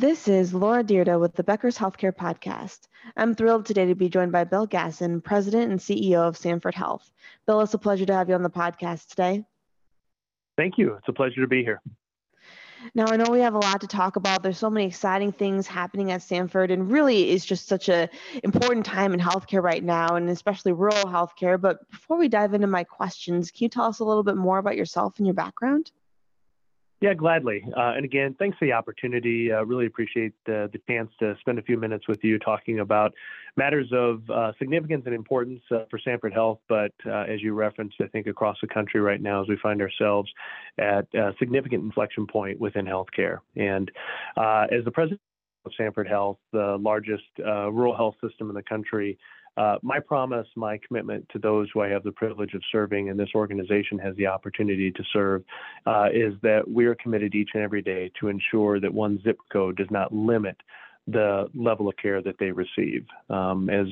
This 0.00 0.28
is 0.28 0.54
Laura 0.54 0.82
Dyrda 0.82 1.20
with 1.20 1.34
the 1.34 1.44
Becker's 1.44 1.76
Healthcare 1.76 2.16
Podcast. 2.16 2.88
I'm 3.18 3.34
thrilled 3.34 3.66
today 3.66 3.84
to 3.84 3.94
be 3.94 4.08
joined 4.08 4.32
by 4.32 4.44
Bill 4.44 4.66
Gassen, 4.66 5.22
President 5.22 5.70
and 5.70 5.78
CEO 5.78 6.26
of 6.26 6.38
Sanford 6.38 6.74
Health. 6.74 7.12
Bill, 7.46 7.60
it's 7.60 7.74
a 7.74 7.78
pleasure 7.78 8.06
to 8.06 8.14
have 8.14 8.26
you 8.26 8.34
on 8.34 8.42
the 8.42 8.48
podcast 8.48 9.08
today. 9.08 9.44
Thank 10.56 10.78
you. 10.78 10.94
It's 10.94 11.08
a 11.08 11.12
pleasure 11.12 11.42
to 11.42 11.46
be 11.46 11.62
here. 11.62 11.82
Now, 12.94 13.08
I 13.08 13.18
know 13.18 13.30
we 13.30 13.40
have 13.40 13.52
a 13.52 13.58
lot 13.58 13.82
to 13.82 13.86
talk 13.86 14.16
about. 14.16 14.42
There's 14.42 14.56
so 14.56 14.70
many 14.70 14.86
exciting 14.86 15.32
things 15.32 15.66
happening 15.66 16.12
at 16.12 16.22
Sanford, 16.22 16.70
and 16.70 16.90
really 16.90 17.28
is 17.28 17.44
just 17.44 17.68
such 17.68 17.90
an 17.90 18.08
important 18.42 18.86
time 18.86 19.12
in 19.12 19.20
healthcare 19.20 19.62
right 19.62 19.84
now, 19.84 20.16
and 20.16 20.30
especially 20.30 20.72
rural 20.72 21.04
healthcare. 21.04 21.60
But 21.60 21.90
before 21.90 22.16
we 22.16 22.28
dive 22.28 22.54
into 22.54 22.68
my 22.68 22.84
questions, 22.84 23.50
can 23.50 23.64
you 23.64 23.68
tell 23.68 23.84
us 23.84 23.98
a 23.98 24.04
little 24.04 24.24
bit 24.24 24.38
more 24.38 24.56
about 24.56 24.78
yourself 24.78 25.18
and 25.18 25.26
your 25.26 25.34
background? 25.34 25.92
Yeah, 27.00 27.14
gladly. 27.14 27.64
Uh, 27.74 27.94
and 27.96 28.04
again, 28.04 28.36
thanks 28.38 28.58
for 28.58 28.66
the 28.66 28.74
opportunity. 28.74 29.50
Uh, 29.50 29.62
really 29.62 29.86
appreciate 29.86 30.34
the, 30.44 30.68
the 30.70 30.78
chance 30.86 31.10
to 31.20 31.34
spend 31.40 31.58
a 31.58 31.62
few 31.62 31.78
minutes 31.78 32.06
with 32.06 32.22
you 32.22 32.38
talking 32.38 32.80
about 32.80 33.14
matters 33.56 33.88
of 33.90 34.28
uh, 34.28 34.52
significance 34.58 35.04
and 35.06 35.14
importance 35.14 35.62
uh, 35.70 35.84
for 35.88 35.98
Sanford 35.98 36.34
Health. 36.34 36.58
But 36.68 36.92
uh, 37.06 37.22
as 37.22 37.40
you 37.40 37.54
referenced, 37.54 37.96
I 38.02 38.06
think 38.08 38.26
across 38.26 38.58
the 38.60 38.68
country 38.68 39.00
right 39.00 39.20
now, 39.20 39.40
as 39.40 39.48
we 39.48 39.56
find 39.62 39.80
ourselves 39.80 40.30
at 40.76 41.06
a 41.14 41.32
significant 41.38 41.82
inflection 41.84 42.26
point 42.26 42.60
within 42.60 42.84
healthcare. 42.84 43.38
And 43.56 43.90
uh, 44.36 44.66
as 44.70 44.84
the 44.84 44.90
president 44.90 45.22
of 45.64 45.72
Sanford 45.78 46.06
Health, 46.06 46.36
the 46.52 46.76
largest 46.78 47.24
rural 47.38 47.96
health 47.96 48.16
system 48.22 48.50
in 48.50 48.54
the 48.54 48.62
country, 48.62 49.18
uh, 49.56 49.76
my 49.82 49.98
promise, 50.00 50.46
my 50.56 50.78
commitment 50.86 51.26
to 51.32 51.38
those 51.38 51.68
who 51.72 51.80
I 51.80 51.88
have 51.88 52.02
the 52.02 52.12
privilege 52.12 52.54
of 52.54 52.62
serving 52.70 53.10
and 53.10 53.18
this 53.18 53.30
organization 53.34 53.98
has 53.98 54.14
the 54.16 54.26
opportunity 54.26 54.90
to 54.90 55.02
serve 55.12 55.42
uh, 55.86 56.06
is 56.12 56.34
that 56.42 56.62
we 56.68 56.86
are 56.86 56.94
committed 56.94 57.34
each 57.34 57.50
and 57.54 57.62
every 57.62 57.82
day 57.82 58.10
to 58.20 58.28
ensure 58.28 58.80
that 58.80 58.92
one 58.92 59.20
zip 59.22 59.38
code 59.52 59.76
does 59.76 59.90
not 59.90 60.12
limit 60.12 60.56
the 61.06 61.46
level 61.54 61.88
of 61.88 61.96
care 61.96 62.22
that 62.22 62.36
they 62.38 62.50
receive. 62.52 63.04
Um, 63.28 63.68
as 63.68 63.86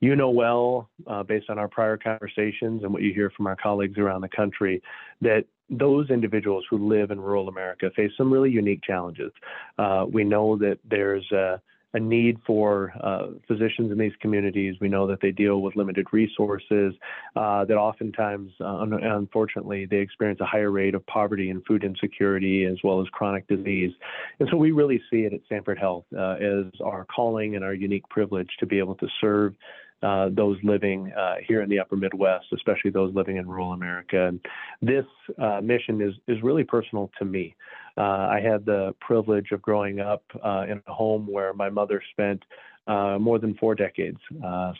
you 0.00 0.14
know 0.14 0.30
well, 0.30 0.88
uh, 1.06 1.22
based 1.22 1.50
on 1.50 1.58
our 1.58 1.68
prior 1.68 1.96
conversations 1.96 2.84
and 2.84 2.92
what 2.92 3.02
you 3.02 3.12
hear 3.12 3.30
from 3.30 3.46
our 3.46 3.56
colleagues 3.56 3.98
around 3.98 4.20
the 4.20 4.28
country, 4.28 4.82
that 5.20 5.44
those 5.70 6.10
individuals 6.10 6.64
who 6.70 6.88
live 6.88 7.10
in 7.10 7.20
rural 7.20 7.48
America 7.48 7.90
face 7.94 8.12
some 8.16 8.32
really 8.32 8.50
unique 8.50 8.82
challenges. 8.82 9.32
Uh, 9.78 10.06
we 10.10 10.24
know 10.24 10.56
that 10.56 10.78
there's 10.88 11.30
a 11.32 11.60
a 11.94 12.00
need 12.00 12.38
for 12.46 12.92
uh, 13.00 13.28
physicians 13.46 13.90
in 13.90 13.98
these 13.98 14.12
communities. 14.20 14.76
We 14.80 14.88
know 14.88 15.06
that 15.06 15.20
they 15.22 15.30
deal 15.30 15.62
with 15.62 15.74
limited 15.74 16.06
resources, 16.12 16.94
uh, 17.34 17.64
that 17.64 17.76
oftentimes, 17.76 18.52
uh, 18.60 18.80
unfortunately, 18.80 19.86
they 19.86 19.96
experience 19.98 20.40
a 20.40 20.46
higher 20.46 20.70
rate 20.70 20.94
of 20.94 21.06
poverty 21.06 21.50
and 21.50 21.64
food 21.64 21.84
insecurity 21.84 22.64
as 22.64 22.76
well 22.84 23.00
as 23.00 23.08
chronic 23.08 23.46
disease. 23.48 23.92
And 24.38 24.48
so 24.50 24.56
we 24.56 24.70
really 24.72 25.00
see 25.10 25.20
it 25.20 25.32
at 25.32 25.40
Sanford 25.48 25.78
Health 25.78 26.04
uh, 26.16 26.32
as 26.34 26.64
our 26.84 27.06
calling 27.06 27.56
and 27.56 27.64
our 27.64 27.74
unique 27.74 28.08
privilege 28.10 28.50
to 28.60 28.66
be 28.66 28.78
able 28.78 28.94
to 28.96 29.08
serve 29.20 29.54
uh, 30.02 30.28
those 30.32 30.56
living 30.62 31.12
uh, 31.12 31.36
here 31.46 31.62
in 31.62 31.68
the 31.68 31.78
upper 31.78 31.96
Midwest, 31.96 32.46
especially 32.54 32.90
those 32.90 33.14
living 33.14 33.36
in 33.36 33.48
rural 33.48 33.72
America. 33.72 34.28
And 34.28 34.40
this 34.80 35.04
uh, 35.42 35.60
mission 35.60 36.00
is, 36.00 36.14
is 36.28 36.42
really 36.42 36.64
personal 36.64 37.10
to 37.18 37.24
me. 37.24 37.56
Uh, 37.96 38.28
I 38.30 38.40
had 38.40 38.64
the 38.64 38.94
privilege 39.00 39.50
of 39.50 39.60
growing 39.60 39.98
up 39.98 40.22
uh, 40.44 40.66
in 40.68 40.80
a 40.86 40.92
home 40.92 41.26
where 41.28 41.52
my 41.52 41.68
mother 41.68 42.00
spent 42.12 42.44
uh, 42.86 43.18
more 43.18 43.38
than 43.38 43.54
four 43.54 43.74
decades 43.74 44.18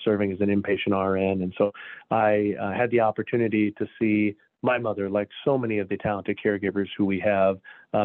serving 0.05 0.33
as 0.33 0.41
an 0.41 0.49
inpatient 0.49 0.95
RN. 0.95 1.43
And 1.43 1.53
so 1.59 1.73
I 2.11 2.55
had 2.77 2.91
the 2.91 3.01
opportunity 3.01 3.73
to 3.73 3.87
see 4.01 4.37
my 4.63 4.79
mother, 4.79 5.11
like 5.11 5.29
so 5.45 5.59
many 5.59 5.79
of 5.79 5.89
the 5.89 5.97
talented 5.99 6.39
caregivers 6.43 6.87
who 6.97 7.05
we 7.05 7.21
have 7.21 7.59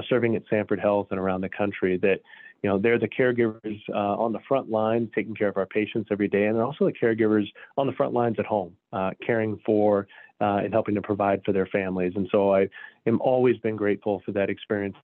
serving 0.10 0.36
at 0.36 0.44
Sanford 0.50 0.80
Health 0.80 1.08
and 1.12 1.20
around 1.20 1.42
the 1.42 1.50
country, 1.50 1.98
that 1.98 2.20
you 2.64 2.70
know, 2.70 2.80
they're 2.80 2.98
the 2.98 3.10
caregivers 3.10 3.82
uh, 3.94 4.16
on 4.16 4.32
the 4.32 4.40
front 4.48 4.70
line 4.70 5.12
taking 5.14 5.36
care 5.36 5.50
of 5.50 5.58
our 5.58 5.66
patients 5.66 6.08
every 6.12 6.30
day, 6.30 6.46
and 6.46 6.58
also 6.58 6.86
the 6.86 6.94
caregivers 6.94 7.46
on 7.78 7.88
the 7.88 7.94
front 7.94 8.14
lines 8.14 8.38
at 8.40 8.46
home, 8.46 8.74
uh, 8.94 9.12
caring 9.26 9.60
for 9.66 10.08
uh, 10.40 10.62
and 10.64 10.74
helping 10.74 10.96
to 10.96 11.02
provide 11.02 11.42
for 11.46 11.52
their 11.52 11.68
families. 11.68 12.14
And 12.16 12.28
so 12.32 12.56
I 12.56 12.70
am 13.06 13.20
always 13.22 13.58
been 13.58 13.76
grateful 13.76 14.22
for 14.26 14.32
that 14.32 14.50
experience 14.50 14.96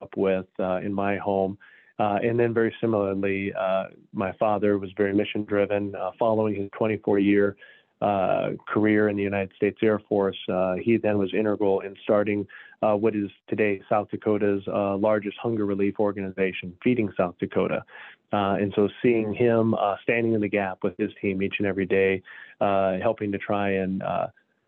up 0.00 0.10
with 0.16 0.46
uh, 0.58 0.78
in 0.78 0.92
my 0.92 1.18
home. 1.18 1.58
Uh, 1.98 2.18
and 2.22 2.40
then 2.40 2.54
very 2.54 2.74
similarly, 2.80 3.52
uh, 3.54 3.84
my 4.12 4.32
father 4.32 4.78
was 4.78 4.90
very 4.96 5.14
mission 5.14 5.44
driven. 5.44 5.94
following 6.18 6.54
his 6.54 6.68
24 6.76 7.18
year 7.18 7.56
uh, 8.02 8.50
career 8.66 9.08
in 9.08 9.16
the 9.16 9.22
United 9.22 9.54
States 9.54 9.78
Air 9.80 10.00
Force. 10.08 10.36
Uh, 10.52 10.74
he 10.74 10.96
then 10.96 11.18
was 11.18 11.32
integral 11.32 11.80
in 11.80 11.94
starting 12.02 12.46
uh, 12.82 12.94
what 12.94 13.14
is 13.14 13.30
today 13.48 13.80
South 13.88 14.08
Dakota's 14.10 14.62
uh, 14.66 14.96
largest 14.96 15.36
hunger 15.40 15.66
relief 15.66 15.94
organization, 16.00 16.76
Feeding 16.82 17.12
South 17.16 17.36
Dakota. 17.38 17.84
Uh, 18.32 18.56
and 18.60 18.72
so 18.74 18.88
seeing 19.02 19.32
him 19.32 19.74
standing 20.02 20.32
in 20.32 20.40
the 20.40 20.48
gap 20.48 20.78
with 20.82 20.94
his 20.98 21.10
team 21.20 21.42
each 21.42 21.56
and 21.58 21.66
every 21.66 21.86
day, 21.86 22.20
helping 22.60 23.30
to 23.30 23.38
try 23.38 23.70
and 23.70 24.02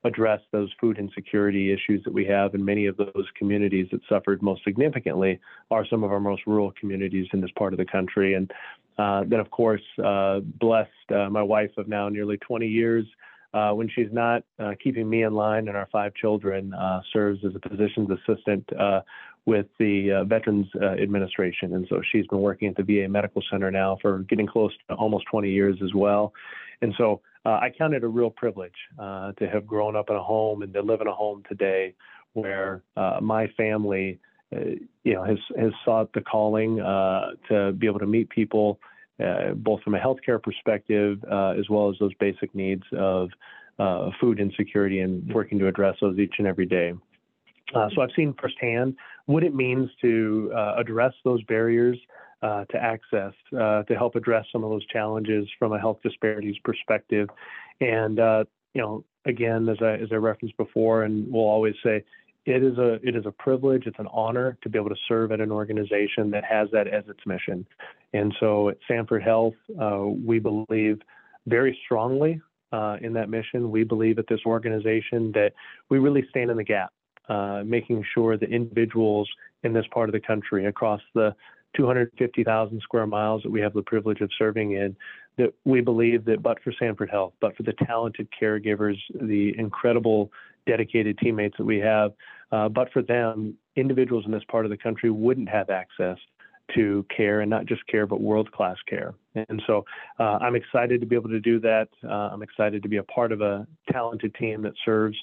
address 0.04 0.40
those 0.52 0.70
food 0.80 0.98
insecurity 0.98 1.72
issues 1.72 2.04
that 2.04 2.12
we 2.12 2.24
have 2.26 2.54
in 2.54 2.64
many 2.64 2.86
of 2.86 2.96
those 2.96 3.26
communities 3.36 3.88
that 3.90 4.00
suffered 4.08 4.42
most 4.42 4.62
significantly 4.62 5.40
are 5.70 5.86
some 5.86 6.04
of 6.04 6.12
our 6.12 6.20
most 6.20 6.42
rural 6.46 6.72
communities 6.78 7.26
in 7.32 7.40
this 7.40 7.50
part 7.58 7.72
of 7.72 7.78
the 7.78 7.86
country. 7.86 8.34
And 8.34 8.52
uh, 8.98 9.24
then, 9.26 9.40
of 9.40 9.50
course, 9.50 9.82
uh, 10.02 10.40
blessed 10.40 10.90
uh, 11.10 11.28
my 11.28 11.42
wife 11.42 11.70
of 11.76 11.88
now 11.88 12.08
nearly 12.08 12.36
20 12.38 12.66
years. 12.66 13.04
Uh, 13.52 13.70
when 13.70 13.88
she's 13.88 14.08
not 14.10 14.42
uh, 14.58 14.72
keeping 14.82 15.08
me 15.08 15.22
in 15.22 15.32
line 15.32 15.68
and 15.68 15.76
our 15.76 15.88
five 15.92 16.12
children, 16.14 16.74
serves 17.12 17.38
as 17.44 17.52
a 17.54 17.68
physician's 17.68 18.08
assistant 18.10 18.68
with 19.46 19.66
the 19.78 20.24
Veterans 20.26 20.66
Administration. 20.82 21.74
And 21.74 21.86
so 21.88 22.02
she's 22.10 22.26
been 22.26 22.40
working 22.40 22.68
at 22.68 22.76
the 22.76 22.82
VA 22.82 23.08
Medical 23.08 23.42
Center 23.50 23.70
now 23.70 23.96
for 24.02 24.20
getting 24.20 24.46
close 24.46 24.72
to 24.88 24.94
almost 24.96 25.26
20 25.30 25.50
years 25.50 25.76
as 25.84 25.94
well. 25.94 26.32
And 26.82 26.94
so 26.98 27.20
I 27.44 27.70
count 27.76 27.94
it 27.94 28.02
a 28.02 28.08
real 28.08 28.30
privilege 28.30 28.72
to 28.98 29.48
have 29.52 29.66
grown 29.68 29.94
up 29.94 30.10
in 30.10 30.16
a 30.16 30.22
home 30.22 30.62
and 30.62 30.74
to 30.74 30.82
live 30.82 31.00
in 31.00 31.06
a 31.06 31.14
home 31.14 31.44
today 31.48 31.94
where 32.32 32.82
my 33.20 33.46
family 33.56 34.18
you 34.52 35.14
know, 35.14 35.24
has 35.24 35.38
has 35.58 35.72
sought 35.84 36.12
the 36.12 36.20
calling 36.20 36.80
uh, 36.80 37.32
to 37.48 37.72
be 37.72 37.86
able 37.86 37.98
to 37.98 38.06
meet 38.06 38.28
people, 38.30 38.78
uh, 39.22 39.52
both 39.54 39.82
from 39.82 39.94
a 39.94 39.98
healthcare 39.98 40.42
perspective 40.42 41.18
uh, 41.30 41.50
as 41.58 41.68
well 41.68 41.90
as 41.90 41.96
those 41.98 42.12
basic 42.20 42.54
needs 42.54 42.82
of 42.96 43.30
uh, 43.78 44.10
food 44.20 44.40
insecurity 44.40 45.00
and 45.00 45.32
working 45.32 45.58
to 45.58 45.66
address 45.66 45.96
those 46.00 46.18
each 46.18 46.34
and 46.38 46.46
every 46.46 46.66
day. 46.66 46.92
Uh, 47.74 47.88
so 47.94 48.02
I've 48.02 48.10
seen 48.14 48.34
firsthand 48.40 48.96
what 49.26 49.42
it 49.42 49.54
means 49.54 49.90
to 50.02 50.52
uh, 50.54 50.74
address 50.76 51.14
those 51.24 51.42
barriers 51.44 51.98
to 52.42 52.76
access, 52.78 53.32
to 53.52 53.94
help 53.96 54.16
address 54.16 54.44
some 54.52 54.64
of 54.64 54.70
those 54.70 54.84
challenges 54.88 55.48
from 55.58 55.72
a 55.72 55.78
health 55.78 55.98
disparities 56.02 56.56
perspective, 56.62 57.30
and 57.80 58.18
you 58.74 58.82
know, 58.82 59.04
again, 59.24 59.68
as 59.68 59.78
I 59.80 59.94
as 59.94 60.08
I 60.12 60.16
referenced 60.16 60.56
before, 60.56 61.04
and 61.04 61.32
we'll 61.32 61.44
always 61.44 61.74
say, 61.82 62.04
it 62.46 62.62
is 62.62 62.76
a 62.78 62.94
it 63.06 63.16
is 63.16 63.24
a 63.26 63.30
privilege 63.32 63.86
it's 63.86 63.98
an 63.98 64.08
honor 64.12 64.58
to 64.62 64.68
be 64.68 64.78
able 64.78 64.90
to 64.90 64.96
serve 65.08 65.32
at 65.32 65.40
an 65.40 65.50
organization 65.50 66.30
that 66.30 66.44
has 66.44 66.68
that 66.72 66.86
as 66.86 67.04
its 67.08 67.20
mission. 67.26 67.66
And 68.12 68.34
so 68.38 68.68
at 68.68 68.78
sanford 68.86 69.22
health 69.22 69.54
uh, 69.80 70.04
we 70.04 70.38
believe 70.38 71.00
very 71.46 71.78
strongly 71.84 72.40
uh, 72.72 72.96
in 73.00 73.12
that 73.14 73.28
mission. 73.28 73.70
We 73.70 73.84
believe 73.84 74.18
at 74.18 74.26
this 74.28 74.40
organization 74.46 75.32
that 75.32 75.52
we 75.88 75.98
really 75.98 76.24
stand 76.30 76.50
in 76.50 76.56
the 76.56 76.64
gap 76.64 76.92
uh, 77.28 77.62
making 77.64 78.04
sure 78.14 78.36
that 78.36 78.50
individuals 78.50 79.28
in 79.62 79.72
this 79.72 79.86
part 79.92 80.08
of 80.08 80.12
the 80.12 80.20
country 80.20 80.66
across 80.66 81.00
the 81.14 81.34
250,000 81.76 82.80
square 82.82 83.06
miles 83.06 83.42
that 83.42 83.50
we 83.50 83.60
have 83.60 83.72
the 83.72 83.82
privilege 83.82 84.20
of 84.20 84.30
serving 84.38 84.72
in, 84.72 84.94
that 85.38 85.52
we 85.64 85.80
believe 85.80 86.24
that 86.24 86.42
but 86.42 86.62
for 86.62 86.72
Sanford 86.78 87.10
Health, 87.10 87.32
but 87.40 87.56
for 87.56 87.62
the 87.62 87.72
talented 87.86 88.28
caregivers, 88.40 88.96
the 89.20 89.54
incredible 89.58 90.30
dedicated 90.66 91.18
teammates 91.18 91.56
that 91.58 91.64
we 91.64 91.78
have, 91.78 92.12
uh, 92.52 92.68
but 92.68 92.92
for 92.92 93.02
them, 93.02 93.56
individuals 93.76 94.24
in 94.26 94.32
this 94.32 94.44
part 94.48 94.64
of 94.64 94.70
the 94.70 94.76
country 94.76 95.10
wouldn't 95.10 95.48
have 95.48 95.70
access 95.70 96.18
to 96.74 97.04
care 97.14 97.40
and 97.40 97.50
not 97.50 97.66
just 97.66 97.86
care, 97.86 98.06
but 98.06 98.20
world 98.20 98.50
class 98.52 98.76
care. 98.88 99.14
And 99.34 99.62
so 99.66 99.84
uh, 100.18 100.38
I'm 100.40 100.56
excited 100.56 101.00
to 101.00 101.06
be 101.06 101.14
able 101.14 101.28
to 101.30 101.40
do 101.40 101.60
that. 101.60 101.88
Uh, 102.02 102.30
I'm 102.32 102.42
excited 102.42 102.82
to 102.82 102.88
be 102.88 102.96
a 102.96 103.02
part 103.02 103.32
of 103.32 103.40
a 103.42 103.66
talented 103.92 104.34
team 104.34 104.62
that 104.62 104.72
serves 104.84 105.16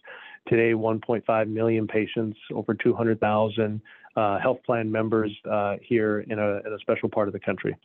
today 0.47 0.73
1.5 0.73 1.47
million 1.47 1.87
patients, 1.87 2.37
over 2.53 2.73
200,000 2.73 3.81
uh, 4.15 4.39
health 4.39 4.59
plan 4.65 4.91
members 4.91 5.31
uh, 5.49 5.77
here 5.81 6.21
in 6.21 6.37
a, 6.37 6.57
in 6.67 6.73
a 6.73 6.79
special 6.79 7.09
part 7.09 7.27
of 7.27 7.33
the 7.33 7.39
country. 7.39 7.75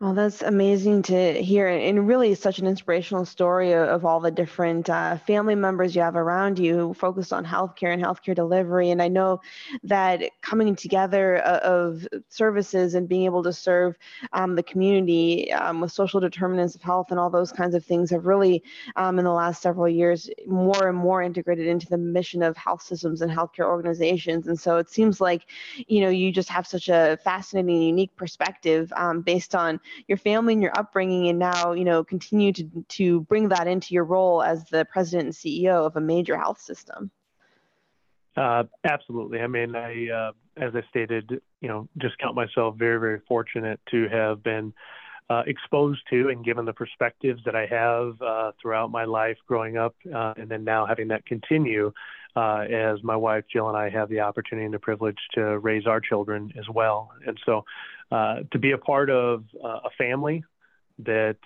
Well, 0.00 0.14
that's 0.14 0.42
amazing 0.42 1.02
to 1.02 1.42
hear, 1.42 1.66
and 1.66 2.06
really 2.06 2.32
such 2.36 2.60
an 2.60 2.68
inspirational 2.68 3.24
story 3.24 3.72
of, 3.74 4.04
all 4.04 4.20
the 4.20 4.30
different 4.30 4.88
uh, 4.88 5.16
family 5.18 5.56
members 5.56 5.96
you 5.96 6.02
have 6.02 6.14
around 6.14 6.56
you 6.60 6.76
who 6.78 6.94
focused 6.94 7.32
on 7.32 7.44
healthcare 7.44 7.92
and 7.92 8.00
healthcare 8.00 8.34
delivery. 8.36 8.90
And 8.90 9.02
I 9.02 9.08
know 9.08 9.40
that 9.82 10.22
coming 10.40 10.76
together 10.76 11.44
uh, 11.44 11.58
of 11.64 12.06
services 12.28 12.94
and 12.94 13.08
being 13.08 13.24
able 13.24 13.42
to 13.42 13.52
serve 13.52 13.96
um, 14.32 14.54
the 14.54 14.62
community 14.62 15.52
um, 15.52 15.80
with 15.80 15.90
social 15.90 16.20
determinants 16.20 16.76
of 16.76 16.82
health 16.82 17.08
and 17.10 17.18
all 17.18 17.28
those 17.28 17.50
kinds 17.50 17.74
of 17.74 17.84
things 17.84 18.10
have 18.10 18.24
really, 18.24 18.62
um, 18.94 19.18
in 19.18 19.24
the 19.24 19.32
last 19.32 19.60
several 19.62 19.88
years, 19.88 20.30
more 20.46 20.88
and 20.88 20.96
more 20.96 21.22
integrated 21.22 21.66
into 21.66 21.88
the 21.88 21.98
mission 21.98 22.40
of 22.44 22.56
health 22.56 22.82
systems 22.82 23.20
and 23.20 23.32
healthcare 23.32 23.66
organizations. 23.66 24.46
And 24.46 24.58
so 24.58 24.76
it 24.76 24.88
seems 24.88 25.20
like, 25.20 25.46
you 25.88 26.00
know, 26.02 26.08
you 26.08 26.30
just 26.30 26.48
have 26.50 26.68
such 26.68 26.88
a 26.88 27.18
fascinating, 27.24 27.82
unique 27.82 28.14
perspective 28.14 28.92
um, 28.96 29.22
based 29.22 29.56
on 29.56 29.80
your 30.06 30.18
family 30.18 30.52
and 30.52 30.62
your 30.62 30.76
upbringing 30.78 31.28
and 31.28 31.38
now 31.38 31.72
you 31.72 31.84
know 31.84 32.04
continue 32.04 32.52
to 32.52 32.64
to 32.88 33.20
bring 33.22 33.48
that 33.48 33.66
into 33.66 33.94
your 33.94 34.04
role 34.04 34.42
as 34.42 34.64
the 34.70 34.84
president 34.86 35.26
and 35.26 35.34
ceo 35.34 35.86
of 35.86 35.96
a 35.96 36.00
major 36.00 36.36
health 36.36 36.60
system? 36.60 37.10
Uh, 38.36 38.64
absolutely. 38.84 39.40
I 39.40 39.46
mean 39.46 39.74
i 39.74 40.08
uh, 40.08 40.32
as 40.56 40.74
i 40.74 40.82
stated 40.90 41.40
you 41.60 41.68
know 41.68 41.88
just 41.98 42.18
count 42.18 42.34
myself 42.34 42.76
very 42.76 43.00
very 43.00 43.20
fortunate 43.28 43.80
to 43.90 44.08
have 44.08 44.42
been 44.42 44.72
uh, 45.30 45.42
exposed 45.46 46.00
to 46.10 46.30
and 46.30 46.44
given 46.44 46.64
the 46.64 46.72
perspectives 46.72 47.40
that 47.44 47.54
I 47.54 47.66
have 47.66 48.20
uh, 48.22 48.52
throughout 48.60 48.90
my 48.90 49.04
life 49.04 49.36
growing 49.46 49.76
up, 49.76 49.94
uh, 50.14 50.34
and 50.36 50.48
then 50.48 50.64
now 50.64 50.86
having 50.86 51.08
that 51.08 51.26
continue 51.26 51.92
uh, 52.36 52.60
as 52.60 53.02
my 53.02 53.16
wife 53.16 53.44
Jill 53.52 53.68
and 53.68 53.76
I 53.76 53.88
have 53.90 54.08
the 54.08 54.20
opportunity 54.20 54.64
and 54.64 54.74
the 54.74 54.78
privilege 54.78 55.18
to 55.34 55.58
raise 55.58 55.86
our 55.86 56.00
children 56.00 56.52
as 56.58 56.68
well. 56.68 57.10
And 57.26 57.38
so 57.44 57.64
uh, 58.10 58.40
to 58.52 58.58
be 58.58 58.72
a 58.72 58.78
part 58.78 59.10
of 59.10 59.44
uh, 59.62 59.80
a 59.84 59.90
family 59.96 60.44
that 61.00 61.36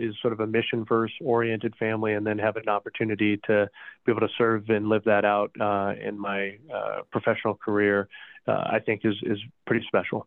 is 0.00 0.14
sort 0.20 0.32
of 0.34 0.40
a 0.40 0.46
mission 0.46 0.84
first 0.84 1.14
oriented 1.22 1.74
family, 1.76 2.12
and 2.12 2.26
then 2.26 2.38
have 2.38 2.56
an 2.56 2.68
opportunity 2.68 3.38
to 3.46 3.68
be 4.04 4.12
able 4.12 4.20
to 4.20 4.32
serve 4.36 4.68
and 4.68 4.90
live 4.90 5.04
that 5.04 5.24
out 5.24 5.50
in 5.98 6.18
my 6.18 6.58
professional 7.10 7.54
career, 7.54 8.08
I 8.46 8.78
think 8.84 9.00
is 9.04 9.14
is 9.22 9.38
pretty 9.66 9.86
special. 9.86 10.26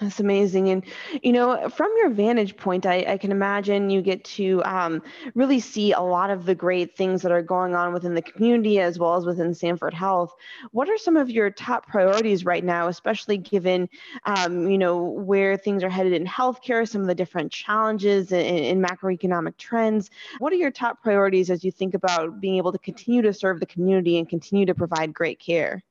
That's 0.00 0.18
amazing. 0.18 0.70
And, 0.70 0.84
you 1.22 1.30
know, 1.30 1.68
from 1.68 1.92
your 1.98 2.10
vantage 2.10 2.56
point, 2.56 2.84
I, 2.84 3.04
I 3.06 3.16
can 3.16 3.30
imagine 3.30 3.90
you 3.90 4.02
get 4.02 4.24
to 4.24 4.60
um, 4.64 5.02
really 5.34 5.60
see 5.60 5.92
a 5.92 6.00
lot 6.00 6.30
of 6.30 6.46
the 6.46 6.54
great 6.54 6.96
things 6.96 7.22
that 7.22 7.30
are 7.30 7.42
going 7.42 7.74
on 7.76 7.92
within 7.92 8.14
the 8.14 8.22
community 8.22 8.80
as 8.80 8.98
well 8.98 9.14
as 9.14 9.24
within 9.24 9.54
Sanford 9.54 9.94
Health. 9.94 10.34
What 10.72 10.88
are 10.88 10.98
some 10.98 11.16
of 11.16 11.30
your 11.30 11.48
top 11.48 11.86
priorities 11.86 12.44
right 12.44 12.64
now, 12.64 12.88
especially 12.88 13.38
given, 13.38 13.88
um, 14.26 14.68
you 14.68 14.78
know, 14.78 15.00
where 15.00 15.56
things 15.56 15.84
are 15.84 15.90
headed 15.90 16.12
in 16.12 16.26
healthcare, 16.26 16.88
some 16.88 17.02
of 17.02 17.06
the 17.06 17.14
different 17.14 17.52
challenges 17.52 18.32
in 18.32 18.82
macroeconomic 18.82 19.56
trends? 19.58 20.10
What 20.38 20.52
are 20.52 20.56
your 20.56 20.72
top 20.72 21.02
priorities 21.02 21.50
as 21.50 21.62
you 21.62 21.70
think 21.70 21.94
about 21.94 22.40
being 22.40 22.56
able 22.56 22.72
to 22.72 22.78
continue 22.78 23.22
to 23.22 23.32
serve 23.32 23.60
the 23.60 23.66
community 23.66 24.18
and 24.18 24.28
continue 24.28 24.66
to 24.66 24.74
provide 24.74 25.14
great 25.14 25.38
care? 25.38 25.82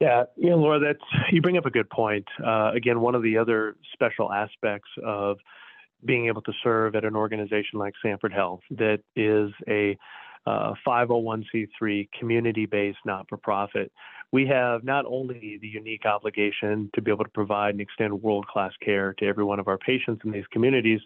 Yeah, 0.00 0.24
know, 0.36 0.56
Laura, 0.56 0.78
that's 0.78 1.32
you 1.32 1.42
bring 1.42 1.56
up 1.56 1.66
a 1.66 1.70
good 1.70 1.90
point. 1.90 2.26
Uh, 2.44 2.70
again, 2.74 3.00
one 3.00 3.14
of 3.14 3.22
the 3.22 3.36
other 3.38 3.76
special 3.92 4.32
aspects 4.32 4.88
of 5.04 5.38
being 6.04 6.26
able 6.26 6.42
to 6.42 6.52
serve 6.62 6.94
at 6.94 7.04
an 7.04 7.16
organization 7.16 7.78
like 7.78 7.94
Sanford 8.02 8.32
Health 8.32 8.60
that 8.70 9.00
is 9.16 9.50
a 9.68 9.98
uh, 10.46 10.72
501c3 10.86 12.08
community-based 12.18 12.98
not-for-profit. 13.04 13.90
We 14.30 14.46
have 14.46 14.84
not 14.84 15.04
only 15.06 15.58
the 15.60 15.66
unique 15.66 16.06
obligation 16.06 16.90
to 16.94 17.02
be 17.02 17.10
able 17.10 17.24
to 17.24 17.30
provide 17.30 17.70
and 17.70 17.80
extend 17.80 18.22
world-class 18.22 18.72
care 18.82 19.14
to 19.14 19.26
every 19.26 19.44
one 19.44 19.58
of 19.58 19.68
our 19.68 19.78
patients 19.78 20.22
in 20.24 20.30
these 20.30 20.46
communities, 20.52 21.00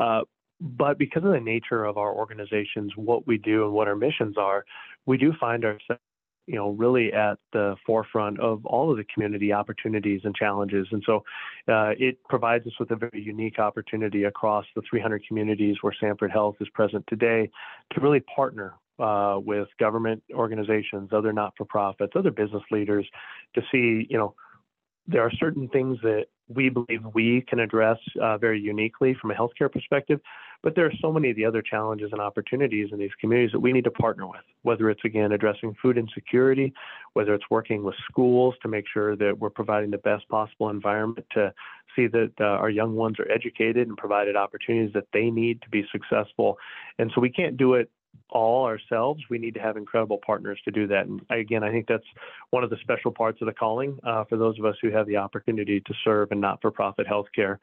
uh, 0.00 0.22
but 0.60 0.98
because 0.98 1.24
of 1.24 1.32
the 1.32 1.40
nature 1.40 1.84
of 1.84 1.96
our 1.96 2.12
organizations, 2.12 2.92
what 2.96 3.26
we 3.26 3.38
do 3.38 3.64
and 3.64 3.72
what 3.72 3.88
our 3.88 3.96
missions 3.96 4.36
are, 4.36 4.64
we 5.06 5.16
do 5.16 5.32
find 5.40 5.64
ourselves 5.64 6.02
you 6.46 6.56
know, 6.56 6.70
really 6.70 7.12
at 7.12 7.38
the 7.52 7.76
forefront 7.86 8.40
of 8.40 8.64
all 8.66 8.90
of 8.90 8.96
the 8.96 9.04
community 9.12 9.52
opportunities 9.52 10.22
and 10.24 10.34
challenges. 10.34 10.86
And 10.90 11.02
so 11.06 11.24
uh, 11.68 11.92
it 11.98 12.22
provides 12.24 12.66
us 12.66 12.72
with 12.80 12.90
a 12.90 12.96
very 12.96 13.22
unique 13.22 13.58
opportunity 13.58 14.24
across 14.24 14.64
the 14.74 14.82
300 14.88 15.26
communities 15.26 15.76
where 15.82 15.94
Sanford 16.00 16.30
Health 16.30 16.56
is 16.60 16.68
present 16.70 17.04
today 17.08 17.48
to 17.92 18.00
really 18.00 18.20
partner 18.20 18.74
uh, 18.98 19.38
with 19.38 19.68
government 19.78 20.22
organizations, 20.32 21.10
other 21.12 21.32
not-for-profits, 21.32 22.12
other 22.14 22.30
business 22.30 22.62
leaders 22.70 23.06
to 23.54 23.62
see, 23.70 24.06
you 24.10 24.18
know, 24.18 24.34
there 25.06 25.22
are 25.22 25.32
certain 25.32 25.68
things 25.68 25.98
that 26.02 26.26
we 26.48 26.68
believe 26.68 27.00
we 27.14 27.42
can 27.48 27.60
address 27.60 27.98
uh, 28.20 28.36
very 28.38 28.60
uniquely 28.60 29.14
from 29.20 29.30
a 29.30 29.34
healthcare 29.34 29.70
perspective, 29.70 30.20
but 30.62 30.74
there 30.74 30.86
are 30.86 30.92
so 31.00 31.12
many 31.12 31.30
of 31.30 31.36
the 31.36 31.44
other 31.44 31.62
challenges 31.62 32.10
and 32.12 32.20
opportunities 32.20 32.88
in 32.92 32.98
these 32.98 33.10
communities 33.20 33.52
that 33.52 33.60
we 33.60 33.72
need 33.72 33.84
to 33.84 33.90
partner 33.90 34.26
with, 34.26 34.42
whether 34.62 34.90
it's 34.90 35.04
again 35.04 35.32
addressing 35.32 35.74
food 35.80 35.98
insecurity, 35.98 36.72
whether 37.14 37.34
it's 37.34 37.44
working 37.50 37.82
with 37.82 37.94
schools 38.10 38.54
to 38.62 38.68
make 38.68 38.84
sure 38.92 39.16
that 39.16 39.38
we're 39.38 39.50
providing 39.50 39.90
the 39.90 39.98
best 39.98 40.28
possible 40.28 40.70
environment 40.70 41.26
to 41.32 41.52
see 41.96 42.06
that 42.06 42.32
uh, 42.40 42.44
our 42.44 42.70
young 42.70 42.94
ones 42.94 43.18
are 43.18 43.30
educated 43.30 43.88
and 43.88 43.96
provided 43.96 44.36
opportunities 44.36 44.92
that 44.94 45.06
they 45.12 45.30
need 45.30 45.60
to 45.62 45.68
be 45.68 45.84
successful. 45.90 46.56
And 46.98 47.10
so 47.14 47.20
we 47.20 47.30
can't 47.30 47.56
do 47.56 47.74
it 47.74 47.90
all 48.30 48.64
ourselves. 48.64 49.22
We 49.28 49.38
need 49.38 49.54
to 49.54 49.60
have 49.60 49.76
incredible 49.76 50.18
partners 50.24 50.58
to 50.64 50.70
do 50.70 50.86
that. 50.88 51.06
And 51.06 51.20
again, 51.30 51.62
I 51.62 51.70
think 51.70 51.86
that's 51.86 52.04
one 52.50 52.64
of 52.64 52.70
the 52.70 52.78
special 52.80 53.12
parts 53.12 53.40
of 53.42 53.46
the 53.46 53.52
calling 53.52 53.98
uh, 54.04 54.24
for 54.24 54.36
those 54.38 54.58
of 54.58 54.64
us 54.64 54.76
who 54.80 54.90
have 54.90 55.06
the 55.06 55.16
opportunity 55.16 55.80
to 55.80 55.94
serve 56.04 56.32
in 56.32 56.40
not-for-profit 56.40 57.06
healthcare. 57.06 57.58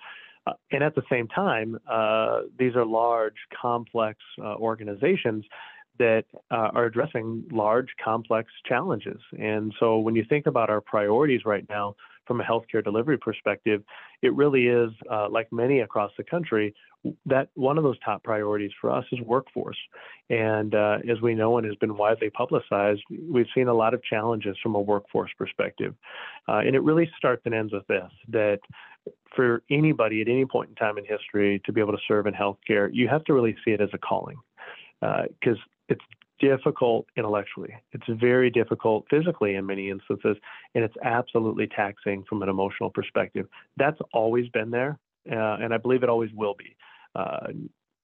Uh, 0.47 0.53
and 0.71 0.83
at 0.83 0.95
the 0.95 1.03
same 1.09 1.27
time, 1.27 1.77
uh, 1.89 2.41
these 2.57 2.75
are 2.75 2.85
large, 2.85 3.35
complex 3.59 4.19
uh, 4.41 4.55
organizations 4.55 5.43
that 5.97 6.23
uh, 6.49 6.69
are 6.73 6.85
addressing 6.85 7.43
large, 7.51 7.87
complex 8.03 8.49
challenges. 8.65 9.19
And 9.37 9.73
so 9.79 9.97
when 9.99 10.15
you 10.15 10.23
think 10.29 10.45
about 10.45 10.69
our 10.69 10.81
priorities 10.81 11.41
right 11.45 11.65
now, 11.67 11.95
from 12.25 12.41
a 12.41 12.43
healthcare 12.43 12.83
delivery 12.83 13.17
perspective, 13.17 13.83
it 14.21 14.31
really 14.35 14.67
is, 14.67 14.91
uh, 15.11 15.27
like 15.29 15.51
many 15.51 15.79
across 15.79 16.11
the 16.15 16.23
country, 16.23 16.75
that 17.25 17.49
one 17.55 17.77
of 17.77 17.83
those 17.83 17.97
top 17.99 18.23
priorities 18.23 18.71
for 18.79 18.91
us 18.91 19.05
is 19.11 19.19
workforce. 19.21 19.77
And 20.29 20.75
uh, 20.75 20.97
as 21.09 21.21
we 21.21 21.33
know 21.33 21.57
and 21.57 21.65
has 21.65 21.75
been 21.75 21.95
widely 21.95 22.29
publicized, 22.29 23.01
we've 23.09 23.47
seen 23.55 23.67
a 23.67 23.73
lot 23.73 23.93
of 23.93 24.03
challenges 24.03 24.57
from 24.61 24.75
a 24.75 24.81
workforce 24.81 25.31
perspective. 25.37 25.95
Uh, 26.47 26.57
and 26.57 26.75
it 26.75 26.83
really 26.83 27.09
starts 27.17 27.41
and 27.45 27.53
ends 27.55 27.73
with 27.73 27.87
this 27.87 28.11
that 28.29 28.59
for 29.35 29.63
anybody 29.69 30.21
at 30.21 30.27
any 30.27 30.45
point 30.45 30.69
in 30.69 30.75
time 30.75 30.97
in 30.97 31.05
history 31.05 31.61
to 31.65 31.71
be 31.71 31.79
able 31.81 31.93
to 31.93 32.03
serve 32.07 32.27
in 32.27 32.33
healthcare, 32.33 32.89
you 32.91 33.07
have 33.07 33.23
to 33.25 33.33
really 33.33 33.55
see 33.63 33.71
it 33.71 33.81
as 33.81 33.89
a 33.93 33.97
calling 33.97 34.37
because 34.99 35.57
uh, 35.57 35.89
it's 35.89 36.01
difficult 36.39 37.05
intellectually. 37.17 37.73
It's 37.91 38.05
very 38.07 38.49
difficult 38.49 39.05
physically 39.09 39.55
in 39.55 39.65
many 39.65 39.89
instances, 39.89 40.37
and 40.75 40.83
it's 40.83 40.95
absolutely 41.03 41.67
taxing 41.67 42.23
from 42.27 42.41
an 42.41 42.49
emotional 42.49 42.89
perspective. 42.89 43.47
That's 43.77 43.99
always 44.13 44.47
been 44.49 44.71
there, 44.71 44.99
uh, 45.31 45.57
and 45.61 45.73
I 45.73 45.77
believe 45.77 46.03
it 46.03 46.09
always 46.09 46.31
will 46.33 46.55
be. 46.57 46.75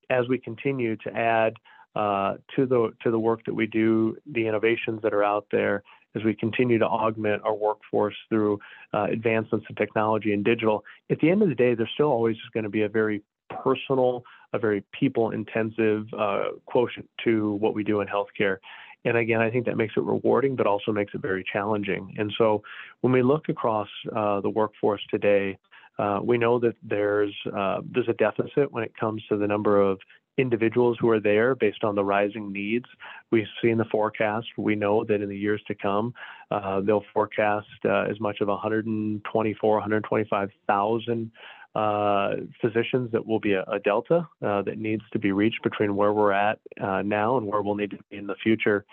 As 0.10 0.28
we 0.30 0.38
continue 0.38 0.96
to 0.98 1.12
add 1.16 1.54
uh, 1.96 2.36
to 2.56 2.66
the 2.66 2.92
to 3.04 3.10
the 3.10 3.20
work 3.20 3.42
that 3.46 3.54
we 3.54 3.68
do, 3.68 4.18
the 4.32 4.46
innovations 4.48 5.02
that 5.02 5.14
are 5.14 5.24
out 5.24 5.48
there, 5.52 5.82
as 6.14 6.24
we 6.24 6.34
continue 6.34 6.78
to 6.78 6.86
augment 6.86 7.42
our 7.44 7.56
workforce 7.56 8.16
through 8.30 8.60
uh, 8.94 9.08
advancements 9.10 9.66
in 9.70 9.76
technology 9.76 10.34
and 10.34 10.44
digital, 10.44 10.84
at 11.10 11.20
the 11.20 11.30
end 11.30 11.42
of 11.42 11.50
the 11.50 11.56
day, 11.56 11.74
there's 11.74 11.90
still 11.94 12.08
always 12.08 12.36
going 12.54 12.66
to 12.66 12.70
be 12.70 12.84
a 12.84 12.90
very 12.90 13.22
personal, 13.50 14.24
a 14.54 14.60
very 14.60 14.84
people 14.92 15.32
intensive 15.32 16.06
uh, 16.18 16.50
quotient 16.66 17.10
to 17.24 17.54
what 17.54 17.74
we 17.74 17.84
do 17.84 18.02
in 18.02 18.08
healthcare. 18.08 18.58
And 19.06 19.18
again, 19.18 19.40
I 19.40 19.50
think 19.50 19.66
that 19.66 19.78
makes 19.78 19.94
it 19.96 20.04
rewarding, 20.04 20.56
but 20.56 20.68
also 20.68 20.92
makes 20.92 21.14
it 21.14 21.22
very 21.22 21.46
challenging. 21.54 22.16
And 22.18 22.34
so 22.38 22.64
when 23.02 23.14
we 23.14 23.22
look 23.22 23.50
across 23.50 23.88
the 24.04 24.52
workforce 24.54 25.02
today, 25.10 25.58
uh, 25.98 26.20
we 26.24 26.38
know 26.38 26.60
that 26.60 26.76
there's 26.84 27.34
uh, 27.56 27.82
there's 27.90 28.10
a 28.10 28.14
deficit 28.14 28.72
when 28.72 28.84
it 28.84 28.94
comes 29.00 29.24
to 29.30 29.38
the 29.38 29.48
number 29.48 29.82
of 29.82 30.00
individuals 30.38 30.98
who 31.00 31.10
are 31.10 31.20
there 31.20 31.56
based 31.56 31.84
on 31.84 31.96
the 31.96 32.04
rising 32.04 32.52
needs. 32.52 32.86
We've 33.32 33.48
seen 33.62 33.78
the 33.78 33.86
forecast. 33.86 34.48
We 34.58 34.76
know 34.76 35.06
that 35.06 35.22
in 35.22 35.30
the 35.30 35.38
years 35.38 35.62
to 35.68 35.76
come, 35.76 36.14
uh, 36.52 36.82
they'll 36.82 37.06
forecast 37.14 37.68
uh, 37.86 38.04
as 38.10 38.20
much 38.20 38.42
of 38.42 38.50
124, 38.50 39.74
125,000 39.76 41.32
uh, 41.76 42.30
physicians 42.62 43.12
that 43.12 43.26
will 43.26 43.40
be 43.40 43.54
a, 43.54 43.64
a 43.64 43.80
delta 43.80 44.28
uh, 44.46 44.62
that 44.62 44.78
needs 44.78 45.04
to 45.12 45.20
be 45.20 45.32
reached 45.32 45.62
between 45.64 45.96
where 45.96 46.14
we're 46.14 46.32
at 46.32 46.60
uh, 46.82 47.02
now 47.02 47.38
and 47.38 47.46
where 47.46 47.62
we'll 47.62 47.76
need 47.76 47.92
to 47.92 48.00
be 48.10 48.18
in 48.18 48.28
the 48.28 48.36
future. 48.42 48.86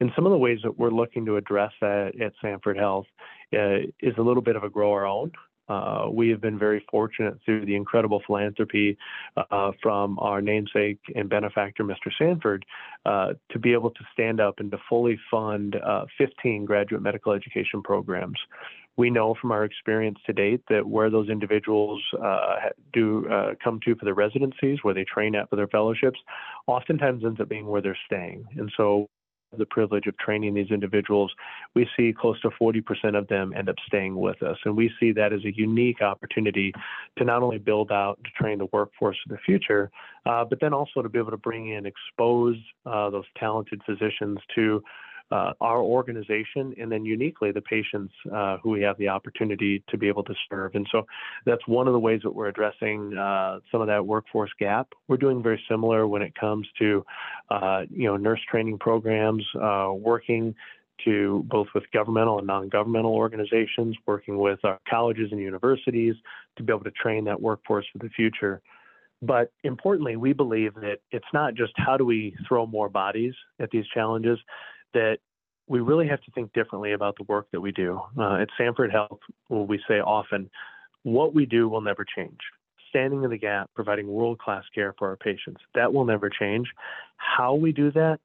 And 0.00 0.12
some 0.14 0.26
of 0.26 0.32
the 0.32 0.38
ways 0.38 0.58
that 0.62 0.78
we're 0.78 0.90
looking 0.90 1.24
to 1.26 1.36
address 1.36 1.72
that 1.80 2.12
at 2.20 2.32
Sanford 2.40 2.76
Health 2.76 3.06
uh, 3.52 3.78
is 4.00 4.14
a 4.16 4.22
little 4.22 4.42
bit 4.42 4.56
of 4.56 4.62
a 4.62 4.70
grow 4.70 4.92
our 4.92 5.06
own. 5.06 5.32
Uh, 5.68 6.06
we 6.10 6.28
have 6.30 6.40
been 6.40 6.58
very 6.58 6.84
fortunate 6.90 7.38
through 7.44 7.64
the 7.66 7.76
incredible 7.76 8.22
philanthropy 8.26 8.96
uh, 9.36 9.72
from 9.82 10.18
our 10.18 10.40
namesake 10.40 10.98
and 11.14 11.28
benefactor, 11.28 11.84
Mr. 11.84 12.10
Sanford, 12.18 12.64
uh, 13.06 13.34
to 13.50 13.58
be 13.58 13.72
able 13.72 13.90
to 13.90 14.00
stand 14.12 14.40
up 14.40 14.60
and 14.60 14.70
to 14.70 14.78
fully 14.88 15.18
fund 15.30 15.76
uh, 15.76 16.04
15 16.16 16.64
graduate 16.64 17.02
medical 17.02 17.32
education 17.32 17.82
programs 17.82 18.38
We 18.98 19.10
know 19.10 19.36
from 19.40 19.52
our 19.52 19.64
experience 19.64 20.18
to 20.26 20.32
date 20.32 20.62
that 20.68 20.84
where 20.84 21.08
those 21.08 21.28
individuals 21.28 22.02
uh, 22.20 22.56
do 22.92 23.28
uh, 23.28 23.54
come 23.62 23.78
to 23.84 23.94
for 23.94 24.04
their 24.04 24.14
residencies, 24.14 24.80
where 24.82 24.92
they 24.92 25.04
train 25.04 25.36
at 25.36 25.48
for 25.48 25.54
their 25.54 25.68
fellowships, 25.68 26.18
oftentimes 26.66 27.24
ends 27.24 27.40
up 27.40 27.48
being 27.48 27.68
where 27.68 27.80
they're 27.80 27.96
staying. 28.06 28.44
And 28.56 28.72
so 28.76 29.08
the 29.56 29.66
privilege 29.66 30.06
of 30.06 30.16
training 30.18 30.54
these 30.54 30.70
individuals, 30.70 31.32
we 31.74 31.88
see 31.96 32.12
close 32.18 32.40
to 32.42 32.50
40% 32.50 33.16
of 33.16 33.26
them 33.28 33.52
end 33.56 33.68
up 33.68 33.76
staying 33.86 34.16
with 34.16 34.42
us. 34.42 34.56
And 34.64 34.76
we 34.76 34.90
see 35.00 35.12
that 35.12 35.32
as 35.32 35.44
a 35.44 35.56
unique 35.56 36.02
opportunity 36.02 36.72
to 37.16 37.24
not 37.24 37.42
only 37.42 37.58
build 37.58 37.90
out, 37.90 38.18
to 38.24 38.30
train 38.42 38.58
the 38.58 38.68
workforce 38.72 39.16
of 39.26 39.32
the 39.32 39.38
future, 39.44 39.90
uh, 40.26 40.44
but 40.44 40.60
then 40.60 40.74
also 40.74 41.02
to 41.02 41.08
be 41.08 41.18
able 41.18 41.30
to 41.30 41.38
bring 41.38 41.70
in, 41.70 41.86
expose 41.86 42.56
uh, 42.84 43.08
those 43.10 43.24
talented 43.38 43.80
physicians 43.86 44.38
to 44.54 44.82
uh, 45.30 45.52
our 45.60 45.80
organization 45.80 46.74
and 46.80 46.90
then 46.90 47.04
uniquely 47.04 47.52
the 47.52 47.60
patients 47.60 48.12
uh, 48.32 48.56
who 48.62 48.70
we 48.70 48.82
have 48.82 48.96
the 48.98 49.08
opportunity 49.08 49.82
to 49.88 49.98
be 49.98 50.08
able 50.08 50.24
to 50.24 50.34
serve. 50.48 50.74
And 50.74 50.86
so 50.90 51.06
that's 51.44 51.66
one 51.66 51.86
of 51.86 51.92
the 51.92 51.98
ways 51.98 52.20
that 52.22 52.30
we're 52.30 52.48
addressing 52.48 53.16
uh, 53.16 53.60
some 53.70 53.80
of 53.80 53.86
that 53.88 54.04
workforce 54.04 54.50
gap. 54.58 54.88
We're 55.06 55.18
doing 55.18 55.42
very 55.42 55.62
similar 55.68 56.06
when 56.06 56.22
it 56.22 56.34
comes 56.34 56.66
to, 56.78 57.04
uh, 57.50 57.82
you 57.90 58.04
know, 58.04 58.16
nurse 58.16 58.40
training 58.50 58.78
programs, 58.78 59.44
uh, 59.60 59.90
working 59.92 60.54
to 61.04 61.44
both 61.48 61.68
with 61.74 61.84
governmental 61.92 62.38
and 62.38 62.46
non-governmental 62.46 63.12
organizations, 63.12 63.96
working 64.06 64.38
with 64.38 64.58
our 64.64 64.80
colleges 64.88 65.28
and 65.30 65.40
universities 65.40 66.16
to 66.56 66.62
be 66.62 66.72
able 66.72 66.84
to 66.84 66.90
train 66.90 67.24
that 67.24 67.40
workforce 67.40 67.86
for 67.92 67.98
the 67.98 68.10
future. 68.10 68.60
But 69.20 69.50
importantly, 69.64 70.16
we 70.16 70.32
believe 70.32 70.74
that 70.76 70.98
it's 71.10 71.26
not 71.32 71.54
just 71.54 71.72
how 71.76 71.96
do 71.96 72.04
we 72.04 72.36
throw 72.46 72.66
more 72.66 72.88
bodies 72.88 73.34
at 73.58 73.70
these 73.70 73.86
challenges, 73.92 74.38
that 74.94 75.18
we 75.66 75.80
really 75.80 76.08
have 76.08 76.20
to 76.22 76.30
think 76.32 76.52
differently 76.52 76.92
about 76.92 77.16
the 77.16 77.24
work 77.24 77.46
that 77.52 77.60
we 77.60 77.72
do. 77.72 78.00
Uh, 78.18 78.36
at 78.36 78.48
Sanford 78.56 78.90
Health, 78.90 79.18
we 79.48 79.80
say 79.88 80.00
often, 80.00 80.50
what 81.02 81.34
we 81.34 81.46
do 81.46 81.68
will 81.68 81.80
never 81.80 82.04
change. 82.16 82.38
Standing 82.88 83.22
in 83.22 83.30
the 83.30 83.38
gap, 83.38 83.70
providing 83.74 84.06
world 84.06 84.38
class 84.38 84.64
care 84.74 84.94
for 84.98 85.08
our 85.08 85.16
patients, 85.16 85.60
that 85.74 85.92
will 85.92 86.06
never 86.06 86.30
change. 86.30 86.68
How 87.16 87.54
we 87.54 87.72
do 87.72 87.90
that 87.92 88.18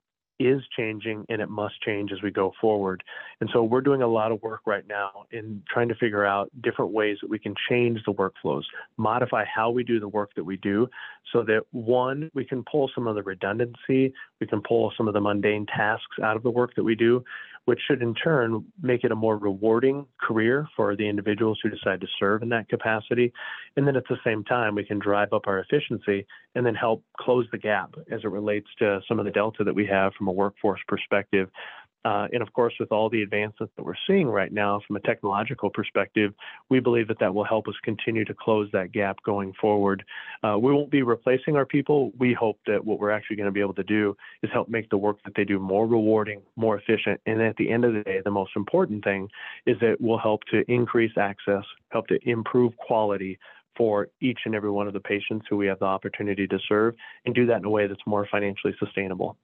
is 0.46 0.62
changing 0.76 1.26
and 1.30 1.42
it 1.42 1.50
must 1.50 1.82
change 1.82 2.12
as 2.12 2.22
we 2.22 2.32
go 2.32 2.52
forward. 2.60 3.04
And 3.40 3.50
so 3.54 3.64
we're 3.64 3.82
doing 3.82 4.02
a 4.02 4.08
lot 4.08 4.32
of 4.32 4.42
work 4.42 4.62
right 4.66 4.86
now 4.88 5.26
in 5.32 5.64
trying 5.72 5.88
to 5.90 5.96
figure 5.96 6.26
out 6.26 6.50
different 6.62 6.92
ways 6.92 7.18
that 7.22 7.30
we 7.30 7.40
can 7.40 7.56
change 7.70 8.00
the 8.06 8.14
workflows, 8.14 8.64
modify 8.98 9.46
how 9.46 9.70
we 9.70 9.84
do 9.84 10.00
the 10.00 10.08
work 10.08 10.32
that 10.36 10.44
we 10.44 10.58
do 10.58 10.88
so 11.32 11.44
that 11.44 11.62
one, 11.72 12.30
we 12.34 12.46
can 12.46 12.64
pull 12.70 12.90
some 12.94 13.08
of 13.08 13.16
the 13.16 13.24
redundancy, 13.24 14.14
we 14.40 14.48
can 14.48 14.62
pull 14.62 14.94
some 14.98 15.08
of 15.08 15.14
the 15.14 15.22
mundane 15.22 15.66
tasks 15.66 16.18
out 16.22 16.36
of 16.36 16.44
the 16.44 16.52
work 16.52 16.76
that 16.76 16.84
we 16.84 16.96
do, 16.96 17.24
which 17.66 17.80
should 17.88 18.02
in 18.02 18.14
turn 18.14 18.66
make 18.82 19.04
it 19.04 19.12
a 19.12 19.16
more 19.16 19.38
rewarding 19.38 20.06
career 20.20 20.68
for 20.76 20.96
the 20.96 21.08
individuals 21.08 21.60
who 21.64 21.70
decide 21.70 22.02
to 22.02 22.08
serve 22.20 22.42
in 22.44 22.50
that 22.50 22.68
capacity. 22.68 23.32
And 23.78 23.88
then 23.88 23.96
at 23.96 24.04
the 24.10 24.18
same 24.24 24.44
time, 24.44 24.76
we 24.76 24.84
can 24.84 25.00
drive 25.00 25.32
up 25.32 25.48
our 25.48 25.60
efficiency 25.60 26.26
and 26.56 26.66
then 26.66 26.76
help 26.76 27.04
close 27.18 27.48
the 27.52 27.58
gap 27.58 27.96
as 28.12 28.22
it 28.24 28.30
relates 28.30 28.68
to 28.80 29.00
some 29.08 29.20
of 29.20 29.26
the 29.26 29.32
delta 29.32 29.64
that 29.64 29.76
we 29.76 29.86
have 29.88 30.14
from 30.14 30.28
a 30.28 30.32
workforce 30.32 30.82
perspective 30.88 31.50
uh, 32.06 32.28
and 32.34 32.42
of 32.42 32.52
course, 32.54 32.74
with 32.80 32.92
all 32.92 33.10
the 33.10 33.22
advances 33.22 33.68
that 33.76 33.84
we're 33.84 33.94
seeing 34.08 34.28
right 34.28 34.52
now 34.52 34.82
from 34.86 34.96
a 34.96 35.00
technological 35.02 35.70
perspective, 35.70 36.34
we 36.70 36.80
believe 36.80 37.08
that 37.08 37.20
that 37.20 37.34
will 37.34 37.44
help 37.46 37.68
us 37.68 37.76
continue 37.84 38.26
to 38.26 38.34
close 38.34 38.70
that 38.74 38.92
gap 38.92 39.18
going 39.24 39.54
forward. 39.60 40.04
Uh, 40.44 40.58
we 40.60 40.74
won't 40.74 40.92
be 40.92 41.02
replacing 41.02 41.56
our 41.56 41.66
people. 41.66 42.12
We 42.18 42.34
hope 42.34 42.60
that 42.68 42.84
what 42.84 43.00
we're 43.00 43.12
actually 43.12 43.38
going 43.38 43.46
to 43.46 43.52
be 43.52 43.62
able 43.62 43.74
to 43.76 43.84
do 43.84 44.16
is 44.42 44.50
help 44.52 44.68
make 44.68 44.90
the 44.90 44.98
work 44.98 45.18
that 45.24 45.34
they 45.36 45.46
do 45.46 45.60
more 45.60 45.88
rewarding, 45.88 46.42
more 46.56 46.78
efficient. 46.78 47.22
And 47.26 47.42
at 47.42 47.56
the 47.56 47.72
end 47.72 47.86
of 47.86 47.94
the 47.94 48.04
day, 48.04 48.22
the 48.24 48.32
most 48.32 48.52
important 48.56 49.04
thing 49.04 49.30
is 49.66 49.78
that 49.80 49.98
we'll 50.00 50.18
help 50.18 50.42
to 50.52 50.64
increase 50.70 51.18
access, 51.18 51.64
help 51.90 52.08
to 52.08 52.20
improve 52.30 52.76
quality 52.78 53.40
for 53.78 54.10
each 54.22 54.40
and 54.46 54.54
every 54.54 54.70
one 54.70 54.88
of 54.88 54.94
the 54.94 55.00
patients 55.00 55.46
who 55.50 55.58
we 55.58 55.68
have 55.68 55.80
the 55.80 55.86
opportunity 55.86 56.48
to 56.48 56.60
serve, 56.68 56.94
and 57.26 57.34
do 57.34 57.46
that 57.46 57.58
in 57.58 57.66
a 57.66 57.70
way 57.70 57.88
that's 57.88 58.06
more 58.06 58.28
financially 58.30 58.76
sustainable. 58.78 59.38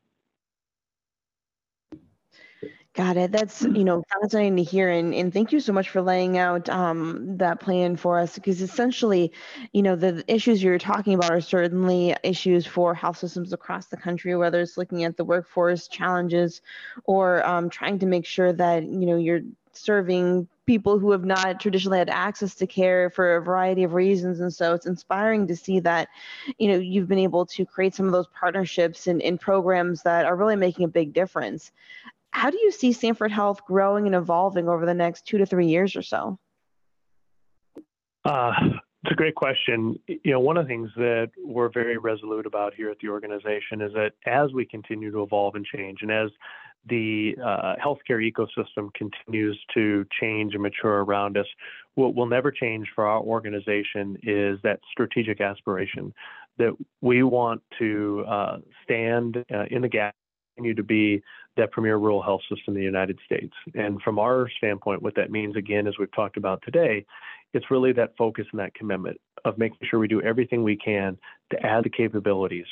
Got 2.95 3.17
it. 3.17 3.31
That's 3.31 3.61
you 3.61 3.83
know 3.83 4.03
fascinating 4.11 4.57
to 4.57 4.63
hear, 4.63 4.89
and, 4.89 5.13
and 5.13 5.31
thank 5.31 5.51
you 5.51 5.59
so 5.59 5.71
much 5.71 5.89
for 5.89 6.01
laying 6.01 6.37
out 6.39 6.67
um, 6.69 7.37
that 7.37 7.59
plan 7.59 7.95
for 7.95 8.19
us. 8.19 8.33
Because 8.35 8.61
essentially, 8.61 9.31
you 9.73 9.83
know, 9.83 9.95
the 9.95 10.23
issues 10.27 10.61
you're 10.63 10.79
talking 10.79 11.13
about 11.13 11.31
are 11.31 11.39
certainly 11.39 12.15
issues 12.23 12.65
for 12.65 12.95
health 12.95 13.17
systems 13.17 13.53
across 13.53 13.85
the 13.85 13.95
country, 13.95 14.35
whether 14.35 14.59
it's 14.59 14.75
looking 14.75 15.03
at 15.03 15.17
the 15.17 15.23
workforce 15.23 15.87
challenges 15.87 16.61
or 17.05 17.45
um, 17.47 17.69
trying 17.69 17.99
to 17.99 18.07
make 18.07 18.25
sure 18.25 18.51
that 18.53 18.83
you 18.83 19.05
know 19.05 19.17
you're 19.17 19.41
serving 19.71 20.47
people 20.65 20.97
who 20.99 21.11
have 21.11 21.23
not 21.23 21.59
traditionally 21.59 21.99
had 21.99 22.09
access 22.09 22.55
to 22.55 22.67
care 22.67 23.09
for 23.11 23.37
a 23.37 23.41
variety 23.41 23.83
of 23.83 23.93
reasons. 23.93 24.39
And 24.39 24.53
so 24.53 24.73
it's 24.73 24.87
inspiring 24.87 25.47
to 25.47 25.55
see 25.55 25.79
that, 25.81 26.09
you 26.57 26.67
know, 26.67 26.77
you've 26.77 27.07
been 27.07 27.19
able 27.19 27.45
to 27.45 27.65
create 27.65 27.95
some 27.95 28.07
of 28.07 28.11
those 28.11 28.27
partnerships 28.27 29.07
and, 29.07 29.21
and 29.21 29.39
programs 29.39 30.03
that 30.03 30.25
are 30.25 30.35
really 30.35 30.55
making 30.55 30.85
a 30.85 30.89
big 30.89 31.13
difference. 31.13 31.71
How 32.39 32.49
do 32.49 32.57
you 32.57 32.71
see 32.71 32.93
Sanford 32.93 33.33
Health 33.33 33.65
growing 33.65 34.05
and 34.05 34.15
evolving 34.15 34.69
over 34.69 34.85
the 34.85 34.93
next 34.93 35.25
two 35.25 35.39
to 35.39 35.45
three 35.45 35.67
years 35.67 35.97
or 35.97 36.01
so? 36.01 36.39
Uh, 38.23 38.53
it's 39.03 39.11
a 39.11 39.15
great 39.15 39.35
question. 39.35 39.99
You 40.07 40.31
know, 40.31 40.39
one 40.39 40.55
of 40.55 40.63
the 40.63 40.69
things 40.69 40.89
that 40.95 41.31
we're 41.37 41.67
very 41.67 41.97
resolute 41.97 42.45
about 42.45 42.73
here 42.73 42.89
at 42.91 42.97
the 42.99 43.09
organization 43.09 43.81
is 43.81 43.91
that 43.91 44.13
as 44.25 44.53
we 44.53 44.65
continue 44.65 45.11
to 45.11 45.21
evolve 45.21 45.55
and 45.55 45.65
change, 45.65 45.97
and 46.01 46.09
as 46.09 46.29
the 46.87 47.35
uh, 47.43 47.75
healthcare 47.75 48.25
ecosystem 48.25 48.87
continues 48.93 49.59
to 49.73 50.05
change 50.21 50.53
and 50.53 50.63
mature 50.63 51.03
around 51.03 51.35
us, 51.35 51.47
what 51.95 52.15
will 52.15 52.25
never 52.25 52.53
change 52.53 52.87
for 52.95 53.05
our 53.05 53.19
organization 53.19 54.17
is 54.23 54.57
that 54.63 54.79
strategic 54.89 55.41
aspiration 55.41 56.13
that 56.57 56.71
we 57.01 57.21
want 57.21 57.61
to 57.79 58.23
uh, 58.29 58.59
stand 58.85 59.43
uh, 59.53 59.65
in 59.69 59.81
the 59.81 59.89
gap, 59.89 60.15
continue 60.59 60.75
to 60.75 60.83
be 60.83 61.23
that 61.57 61.71
premier 61.71 61.97
rural 61.97 62.21
health 62.21 62.41
system 62.41 62.73
in 62.73 62.73
the 62.75 62.83
United 62.83 63.17
States. 63.25 63.53
And 63.75 64.01
from 64.01 64.19
our 64.19 64.49
standpoint, 64.57 65.01
what 65.01 65.15
that 65.15 65.31
means, 65.31 65.55
again, 65.55 65.87
as 65.87 65.95
we've 65.99 66.11
talked 66.13 66.37
about 66.37 66.61
today, 66.63 67.05
it's 67.53 67.71
really 67.71 67.91
that 67.93 68.13
focus 68.17 68.45
and 68.51 68.59
that 68.59 68.73
commitment 68.75 69.19
of 69.43 69.57
making 69.57 69.79
sure 69.89 69.99
we 69.99 70.07
do 70.07 70.21
everything 70.21 70.63
we 70.63 70.75
can 70.75 71.17
to 71.51 71.65
add 71.65 71.83
the 71.83 71.89
capabilities, 71.89 72.65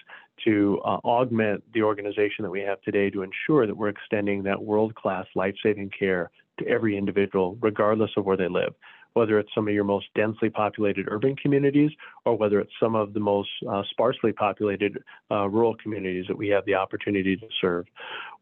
to 0.46 0.79
uh, 0.86 1.00
augment 1.03 1.63
the 1.74 1.82
organization 1.82 2.44
that 2.44 2.51
we 2.51 2.62
have 2.62 2.79
today 2.82 3.10
to 3.10 3.24
ensure 3.24 3.65
that 3.65 3.75
we're 3.75 3.89
extending 3.89 4.44
that 4.44 4.62
world 4.62 4.94
class 4.94 5.25
life 5.36 5.56
saving 5.63 5.89
care 5.98 6.29
to 6.60 6.67
every 6.67 6.98
individual, 6.98 7.58
regardless 7.62 8.12
of 8.17 8.25
where 8.25 8.38
they 8.38 8.48
live 8.48 8.74
whether 9.17 9.39
it's 9.39 9.50
some 9.55 9.67
of 9.67 9.74
your 9.74 9.83
most 9.83 10.05
densely 10.15 10.50
populated 10.50 11.07
urban 11.09 11.36
communities 11.36 11.91
or 12.25 12.38
whether 12.38 12.59
it's 12.59 12.71
some 12.79 12.95
of 12.95 13.13
the 13.13 13.19
most 13.19 13.50
uh, 13.69 13.81
sparsely 13.89 14.31
populated 14.31 15.03
uh, 15.31 15.47
rural 15.50 15.75
communities 15.81 16.25
that 16.27 16.38
we 16.38 16.47
have 16.47 16.63
the 16.65 16.75
opportunity 16.75 17.36
to 17.36 17.47
serve. 17.59 17.86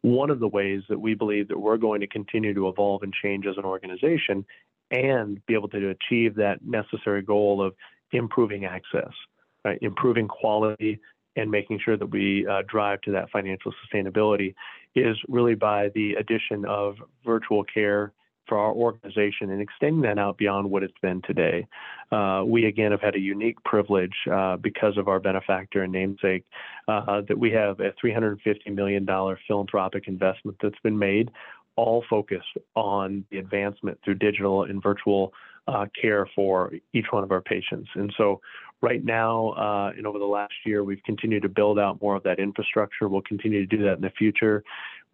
One 0.02 0.30
of 0.30 0.40
the 0.40 0.48
ways 0.48 0.82
that 0.90 1.00
we 1.00 1.14
believe 1.14 1.48
that 1.48 1.60
we're 1.60 1.78
going 1.78 2.02
to 2.02 2.08
continue 2.08 2.54
to 2.54 2.68
evolve 2.68 3.04
and 3.04 3.14
change 3.14 3.46
as 3.48 3.58
an 3.58 3.64
organization 3.64 4.46
and 4.92 5.44
be 5.46 5.54
able 5.54 5.70
to 5.70 5.90
achieve 5.90 6.36
that 6.36 6.60
necessary 6.64 7.22
goal 7.22 7.66
of 7.66 7.74
improving 8.12 8.66
access, 8.66 9.12
right? 9.64 9.80
improving 9.82 10.28
quality, 10.28 11.00
and 11.38 11.52
making 11.52 11.80
sure 11.84 11.98
that 11.98 12.06
we 12.12 12.48
uh, 12.48 12.62
drive 12.68 13.02
to 13.02 13.12
that 13.12 13.30
financial 13.30 13.74
sustainability 13.84 14.56
is 14.96 15.18
really 15.28 15.56
by 15.56 15.90
the 15.94 16.14
addition 16.14 16.66
of 16.66 16.96
virtual 17.26 17.64
care 17.64 18.14
for 18.48 18.58
our 18.58 18.72
organization 18.72 19.50
and 19.52 19.62
extending 19.62 20.02
that 20.02 20.18
out 20.18 20.38
beyond 20.38 20.70
what 20.70 20.84
it's 20.84 20.98
been 21.02 21.22
today. 21.24 21.68
Uh, 22.12 22.44
we 22.46 22.66
again 22.66 22.92
have 22.92 23.02
had 23.02 23.16
a 23.16 23.20
unique 23.20 23.62
privilege 23.64 24.16
uh, 24.32 24.58
because 24.58 24.98
of 24.98 25.08
our 25.08 25.20
benefactor 25.20 25.84
and 25.84 25.92
namesake 25.92 26.46
uh, 26.88 27.22
that 27.28 27.38
we 27.38 27.52
have 27.52 27.80
a 27.80 27.92
$350 28.04 28.38
million 28.74 29.08
philanthropic 29.48 30.08
investment 30.08 30.58
that's 30.62 30.80
been 30.84 30.98
made, 30.98 31.32
all 31.76 32.04
focused 32.10 32.58
on 32.76 33.26
the 33.32 33.38
advancement 33.38 34.00
through 34.04 34.16
digital 34.16 34.64
and 34.64 34.82
virtual 34.82 35.34
uh, 35.68 35.86
care 36.00 36.28
for 36.36 36.72
each 36.94 37.08
one 37.12 37.24
of 37.24 37.32
our 37.32 37.42
patients. 37.42 37.90
And 37.96 38.14
so 38.18 38.40
right 38.82 39.04
now 39.04 39.50
uh, 39.52 39.92
and 39.98 40.06
over 40.06 40.20
the 40.20 40.26
last 40.26 40.54
year, 40.66 40.84
we've 40.84 41.02
continued 41.04 41.42
to 41.44 41.50
build 41.50 41.80
out 41.80 42.02
more 42.02 42.16
of 42.16 42.24
that 42.24 42.40
infrastructure. 42.40 43.08
We'll 43.08 43.22
continue 43.22 43.66
to 43.66 43.78
do 43.78 43.84
that 43.84 43.94
in 43.94 44.02
the 44.02 44.12
future. 44.12 44.64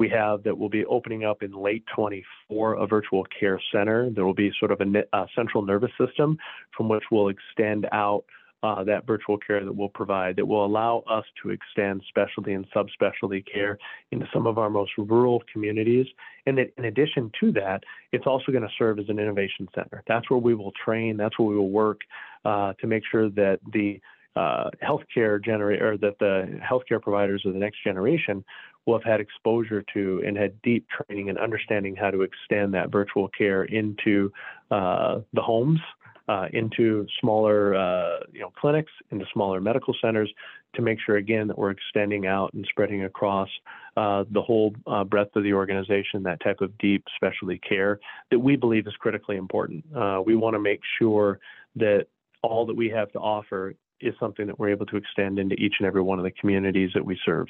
We 0.02 0.10
have 0.10 0.42
that 0.46 0.58
will 0.58 0.68
be 0.68 0.84
opening 0.86 1.26
up 1.26 1.44
in 1.44 1.52
late 1.52 1.84
24 1.96 2.74
a 2.74 2.88
virtual 2.88 3.24
care 3.40 3.62
center. 3.72 4.10
There 4.10 4.26
will 4.26 4.34
be 4.34 4.52
sort 4.60 4.72
of 4.72 4.82
a, 4.82 5.04
a 5.14 5.28
central 5.36 5.64
nervous 5.64 5.92
system 6.04 6.40
from 6.76 6.90
which 6.90 7.04
we'll 7.12 7.28
extend 7.28 7.86
out 7.92 8.24
uh, 8.64 8.84
that 8.86 9.06
virtual 9.06 9.38
care 9.38 9.64
that 9.64 9.72
we'll 9.72 9.90
provide 9.90 10.38
that 10.38 10.48
will 10.48 10.66
allow 10.66 11.04
us 11.08 11.24
to 11.44 11.52
extend 11.52 12.02
specialty 12.10 12.54
and 12.54 12.66
subspecialty 12.72 13.46
care 13.46 13.78
into 14.10 14.26
some 14.34 14.48
of 14.48 14.58
our 14.58 14.72
most 14.72 14.90
rural 14.98 15.44
communities. 15.54 16.08
And 16.48 16.58
that 16.58 16.74
in 16.80 16.86
addition 16.86 17.32
to 17.40 17.52
that, 17.52 17.84
it's 18.12 18.26
also 18.26 18.52
going 18.52 18.64
to 18.64 18.74
serve 18.80 18.98
as 18.98 19.06
an 19.08 19.20
innovation 19.20 19.68
center. 19.76 20.02
That's 20.08 20.28
where 20.32 20.40
we 20.40 20.56
will 20.56 20.74
train, 20.84 21.16
that's 21.16 21.38
where 21.38 21.48
we 21.48 21.58
will 21.58 21.70
work 21.70 22.02
uh, 22.44 22.74
to 22.82 22.88
make 22.88 23.04
sure 23.12 23.30
that 23.30 23.60
the 23.72 24.02
uh, 24.36 24.70
healthcare 24.82 25.44
generate 25.44 25.82
or 25.82 25.98
that 25.98 26.18
the 26.20 26.60
healthcare 26.60 27.02
providers 27.02 27.44
of 27.46 27.54
the 27.54 27.60
next 27.60 27.84
generation 27.84 28.44
will 28.86 28.98
have 28.98 29.04
had 29.04 29.20
exposure 29.20 29.84
to 29.94 30.22
and 30.26 30.38
had 30.38 30.60
deep 30.62 30.86
training 30.90 31.30
and 31.30 31.38
understanding 31.38 31.96
how 31.96 32.12
to 32.12 32.22
extend 32.22 32.74
that 32.74 32.92
virtual 32.92 33.28
care 33.30 33.64
into 33.66 34.32
uh, 34.72 35.20
the 35.34 35.42
homes, 35.42 35.80
uh, 36.28 36.48
into 36.54 37.06
smaller 37.20 37.76
uh, 37.76 38.20
you 38.32 38.40
know 38.40 38.52
clinics, 38.60 38.92
into 39.12 39.26
smaller 39.34 39.62
medical 39.62 39.94
centers, 40.02 40.32
to 40.74 40.82
make 40.82 40.98
sure 41.06 41.18
again 41.18 41.48
that 41.48 41.58
we're 41.58 41.72
extending 41.72 42.26
out 42.26 42.54
and 42.54 42.66
spreading 42.70 43.04
across 43.04 43.50
uh, 43.98 44.24
the 44.32 44.42
whole 44.42 44.74
uh, 44.88 45.04
breadth 45.04 45.36
of 45.36 45.44
the 45.44 45.54
organization 45.54 46.24
that 46.24 46.40
type 46.42 46.62
of 46.62 46.76
deep 46.78 47.04
specialty 47.16 47.60
care 47.60 48.00
that 48.30 48.40
we 48.40 48.56
believe 48.56 48.88
is 48.88 48.94
critically 49.00 49.36
important. 49.36 49.84
Uh, 49.96 50.22
we 50.26 50.36
want 50.36 50.54
to 50.54 50.60
make 50.60 50.80
sure 50.98 51.40
that 51.76 52.06
all 52.42 52.66
that 52.66 52.76
we 52.76 52.90
have 52.90 53.12
to 53.12 53.20
offer 53.20 53.76
is 54.00 54.14
something 54.20 54.48
that 54.48 54.58
we're 54.58 54.70
able 54.70 54.86
to 54.88 54.98
extend 54.98 55.38
into 55.38 55.56
each 55.56 55.76
and 55.80 55.88
every 55.88 56.02
one 56.02 56.18
of 56.18 56.24
the 56.24 56.32
communities 56.32 56.90
that 56.94 57.06
we 57.06 57.20
serve. 57.24 57.48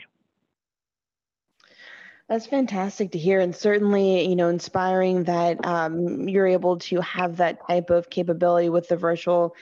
That's 2.32 2.48
fantastic 2.48 3.12
to 3.12 3.18
hear, 3.18 3.42
and 3.42 3.54
certainly, 3.54 4.26
you 4.26 4.38
know, 4.38 4.48
inspiring 4.48 5.26
that 5.26 5.66
um, 5.66 6.30
you're 6.30 6.48
able 6.48 6.80
to 6.80 7.02
have 7.02 7.36
that 7.36 7.68
type 7.68 7.90
of 7.90 8.10
capability 8.10 8.70
with 8.70 8.88
the 8.88 8.96
virtual 8.96 9.54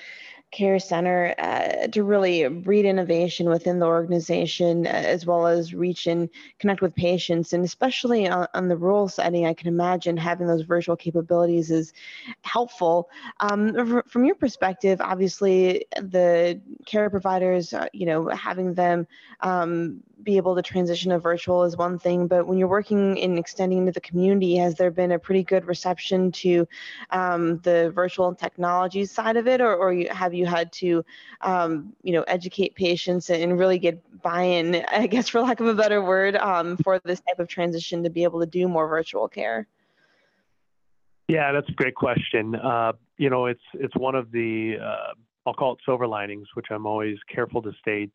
care 0.52 0.78
center 0.78 1.34
uh, 1.40 1.88
to 1.88 2.04
really 2.04 2.48
breed 2.48 2.86
innovation 2.86 3.50
within 3.50 3.80
the 3.80 3.88
organization 3.88 4.86
uh, 4.86 4.92
as 4.92 5.26
well 5.26 5.48
as 5.48 5.74
reach 5.74 6.06
and 6.06 6.30
connect 6.60 6.82
with 6.82 6.94
patients. 6.94 7.54
And 7.54 7.66
especially 7.66 8.28
on, 8.28 8.48
on, 8.54 8.68
the 8.68 8.78
rural 8.78 9.08
setting 9.08 9.46
i 9.46 9.54
can 9.54 9.68
imagine 9.68 10.18
having 10.18 10.48
those 10.48 10.62
virtual 10.62 10.96
capabilities 10.96 11.72
is 11.72 11.94
helpful. 12.44 13.10
Um, 13.40 14.04
from 14.08 14.26
your 14.26 14.36
perspective 14.36 15.02
obviously 15.02 15.86
the 15.98 16.62
care 16.86 17.10
providers 17.10 17.74
uh, 17.74 17.88
you 17.94 18.06
know 18.06 18.30
having 18.30 18.74
them 18.74 19.08
um, 19.42 20.04
be 20.24 20.38
able 20.38 20.56
to 20.56 20.62
transition 20.62 21.12
to 21.12 21.20
virtual 21.20 21.64
is 21.64 21.78
one 21.78 21.98
thing, 21.98 22.28
but 22.28 22.48
when 22.48 22.58
you're 22.58 22.68
working 22.68 23.18
in 23.18 23.38
extending 23.38 23.80
into 23.80 23.92
the 23.92 24.02
community, 24.02 24.56
has 24.58 24.76
there 24.76 24.92
been 24.92 25.12
a 25.12 25.20
pretty 25.20 25.44
good 25.44 25.66
reception 25.66 26.32
to 26.32 26.68
um, 27.12 27.60
the 27.60 27.92
virtual 27.96 28.34
technology 28.36 29.06
side 29.06 29.38
of 29.38 29.48
it, 29.48 29.62
or, 29.62 29.76
or 29.76 29.94
you, 29.94 30.10
have 30.10 30.34
you 30.34 30.46
had 30.46 30.72
to, 30.74 31.04
um, 31.42 31.94
you 32.04 32.14
know, 32.14 32.24
educate 32.24 32.76
patients 32.76 33.30
and 33.30 33.58
really 33.58 33.80
get 33.80 34.02
buy-in, 34.22 34.84
I 34.92 35.08
guess, 35.08 35.30
for 35.30 35.42
lack 35.42 35.60
of 35.60 35.68
a 35.68 35.74
better 35.74 36.02
word, 36.04 36.36
um, 36.36 36.78
for 36.78 37.00
this 37.00 37.22
type 37.22 37.40
of 37.40 37.48
transition 37.48 38.04
to 38.04 38.10
be 38.10 38.24
able 38.24 38.40
to 38.40 38.46
do 38.46 38.68
more 38.68 38.88
virtual 38.88 39.28
care? 39.28 39.68
Yeah, 41.28 41.52
that's 41.52 41.70
a 41.70 41.74
great 41.74 41.96
question. 41.96 42.56
Uh, 42.56 42.94
you 43.18 43.30
know, 43.30 43.46
it's 43.46 43.62
it's 43.76 43.96
one 43.96 44.16
of 44.16 44.32
the 44.32 44.78
uh, 44.82 45.14
I'll 45.46 45.54
call 45.54 45.74
it 45.74 45.80
silver 45.86 46.08
linings, 46.08 46.48
which 46.56 46.68
I'm 46.72 46.86
always 46.86 47.18
careful 47.32 47.62
to 47.62 47.72
state 47.80 48.14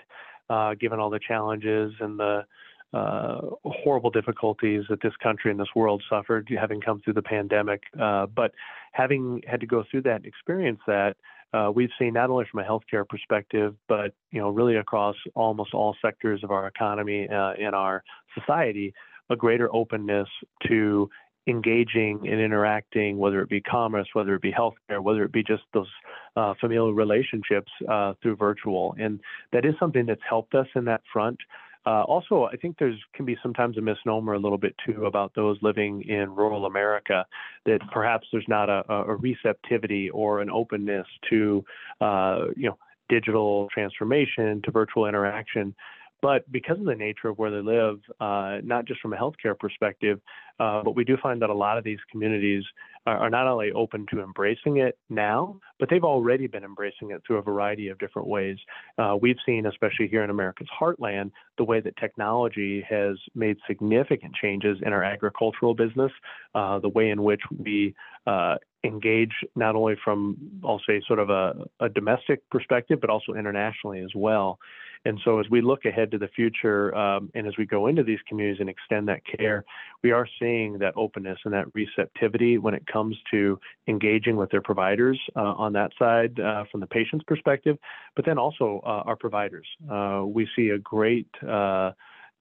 uh, 0.50 0.74
given 0.74 1.00
all 1.00 1.10
the 1.10 1.20
challenges 1.20 1.92
and 2.00 2.18
the 2.18 2.44
uh, 2.92 3.40
horrible 3.64 4.10
difficulties 4.10 4.84
that 4.88 5.02
this 5.02 5.12
country 5.20 5.50
and 5.50 5.58
this 5.58 5.68
world 5.74 6.02
suffered 6.08 6.48
having 6.58 6.80
come 6.80 7.00
through 7.00 7.12
the 7.12 7.22
pandemic. 7.22 7.82
Uh, 8.00 8.26
but 8.26 8.52
having 8.92 9.42
had 9.46 9.60
to 9.60 9.66
go 9.66 9.82
through 9.90 10.02
that 10.02 10.16
and 10.16 10.26
experience 10.26 10.78
that, 10.86 11.16
uh, 11.52 11.70
we've 11.70 11.90
seen 11.98 12.12
not 12.14 12.30
only 12.30 12.44
from 12.50 12.60
a 12.60 12.64
healthcare 12.64 13.08
perspective, 13.08 13.76
but 13.88 14.12
you 14.32 14.40
know, 14.40 14.50
really 14.50 14.76
across 14.76 15.14
almost 15.34 15.72
all 15.72 15.94
sectors 16.02 16.42
of 16.42 16.50
our 16.50 16.66
economy 16.66 17.28
uh, 17.28 17.52
in 17.56 17.74
our 17.74 18.02
society, 18.36 18.92
a 19.30 19.36
greater 19.36 19.72
openness 19.74 20.28
to 20.66 21.08
engaging 21.46 22.20
and 22.26 22.40
interacting, 22.40 23.18
whether 23.18 23.40
it 23.40 23.48
be 23.48 23.60
commerce, 23.60 24.08
whether 24.14 24.34
it 24.34 24.42
be 24.42 24.52
healthcare, 24.52 25.02
whether 25.02 25.24
it 25.24 25.32
be 25.32 25.42
just 25.42 25.62
those 25.72 25.90
uh, 26.36 26.54
familial 26.60 26.94
relationships 26.94 27.70
uh, 27.88 28.14
through 28.22 28.36
virtual. 28.36 28.94
And 28.98 29.20
that 29.52 29.64
is 29.64 29.74
something 29.78 30.06
that's 30.06 30.22
helped 30.28 30.54
us 30.54 30.66
in 30.74 30.84
that 30.86 31.02
front. 31.12 31.38
Uh, 31.86 32.02
also, 32.04 32.44
I 32.50 32.56
think 32.56 32.78
there's 32.78 32.98
can 33.12 33.26
be 33.26 33.36
sometimes 33.42 33.76
a 33.76 33.82
misnomer 33.82 34.32
a 34.32 34.38
little 34.38 34.56
bit 34.56 34.74
too 34.86 35.04
about 35.04 35.34
those 35.34 35.58
living 35.60 36.02
in 36.08 36.34
rural 36.34 36.64
America 36.64 37.26
that 37.66 37.80
perhaps 37.92 38.26
there's 38.32 38.48
not 38.48 38.70
a, 38.70 38.90
a 38.90 39.16
receptivity 39.16 40.08
or 40.08 40.40
an 40.40 40.48
openness 40.48 41.06
to 41.28 41.62
uh, 42.00 42.46
you 42.56 42.70
know 42.70 42.78
digital 43.10 43.68
transformation 43.72 44.62
to 44.62 44.70
virtual 44.70 45.06
interaction. 45.06 45.74
But 46.24 46.50
because 46.50 46.78
of 46.78 46.86
the 46.86 46.94
nature 46.94 47.28
of 47.28 47.36
where 47.36 47.50
they 47.50 47.60
live, 47.60 48.00
uh, 48.18 48.56
not 48.64 48.86
just 48.86 48.98
from 49.02 49.12
a 49.12 49.16
healthcare 49.16 49.58
perspective, 49.58 50.22
uh, 50.58 50.82
but 50.82 50.96
we 50.96 51.04
do 51.04 51.18
find 51.22 51.42
that 51.42 51.50
a 51.50 51.54
lot 51.54 51.76
of 51.76 51.84
these 51.84 51.98
communities 52.10 52.64
are, 53.04 53.18
are, 53.18 53.28
not 53.28 53.46
only 53.46 53.72
open 53.72 54.06
to 54.10 54.22
embracing 54.22 54.78
it 54.78 54.96
now, 55.10 55.60
but 55.78 55.90
they've 55.90 56.02
already 56.02 56.46
been 56.46 56.64
embracing 56.64 57.10
it 57.10 57.20
through 57.26 57.36
a 57.36 57.42
variety 57.42 57.88
of 57.88 57.98
different 57.98 58.26
ways. 58.26 58.56
Uh, 58.96 59.18
we've 59.20 59.36
seen, 59.44 59.66
especially 59.66 60.08
here 60.08 60.24
in 60.24 60.30
America's 60.30 60.68
heartland, 60.80 61.30
the 61.58 61.64
way 61.64 61.78
that 61.78 61.94
technology 61.98 62.82
has 62.88 63.18
made 63.34 63.58
significant 63.66 64.34
changes 64.34 64.78
in 64.80 64.94
our 64.94 65.04
agricultural 65.04 65.74
business, 65.74 66.12
uh, 66.54 66.78
the 66.78 66.88
way 66.88 67.10
in 67.10 67.22
which 67.22 67.42
we 67.58 67.94
uh, 68.26 68.54
engage 68.82 69.32
not 69.56 69.76
only 69.76 69.96
from, 70.02 70.38
I'll 70.64 70.80
say, 70.86 71.02
sort 71.06 71.18
of 71.18 71.28
a, 71.28 71.66
a 71.80 71.90
domestic 71.90 72.48
perspective, 72.48 72.98
but 72.98 73.10
also 73.10 73.34
internationally 73.34 74.00
as 74.00 74.14
well. 74.14 74.58
And 75.04 75.20
so, 75.24 75.38
as 75.38 75.46
we 75.50 75.60
look 75.60 75.84
ahead 75.84 76.10
to 76.12 76.18
the 76.18 76.28
future 76.28 76.94
um, 76.94 77.30
and 77.34 77.46
as 77.46 77.56
we 77.58 77.66
go 77.66 77.86
into 77.86 78.02
these 78.02 78.18
communities 78.26 78.60
and 78.60 78.70
extend 78.70 79.08
that 79.08 79.20
care, 79.24 79.64
we 80.02 80.12
are 80.12 80.26
seeing 80.38 80.78
that 80.78 80.94
openness 80.96 81.38
and 81.44 81.52
that 81.52 81.66
receptivity 81.74 82.58
when 82.58 82.74
it 82.74 82.86
comes 82.86 83.16
to 83.30 83.58
engaging 83.86 84.36
with 84.36 84.50
their 84.50 84.62
providers 84.62 85.20
uh, 85.36 85.40
on 85.40 85.72
that 85.74 85.92
side 85.98 86.38
uh, 86.40 86.64
from 86.70 86.80
the 86.80 86.86
patient's 86.86 87.24
perspective, 87.24 87.76
but 88.16 88.24
then 88.24 88.38
also 88.38 88.80
uh, 88.84 89.02
our 89.06 89.16
providers. 89.16 89.66
Uh, 89.90 90.22
we 90.26 90.48
see 90.56 90.70
a 90.70 90.78
great 90.78 91.28
uh, 91.46 91.90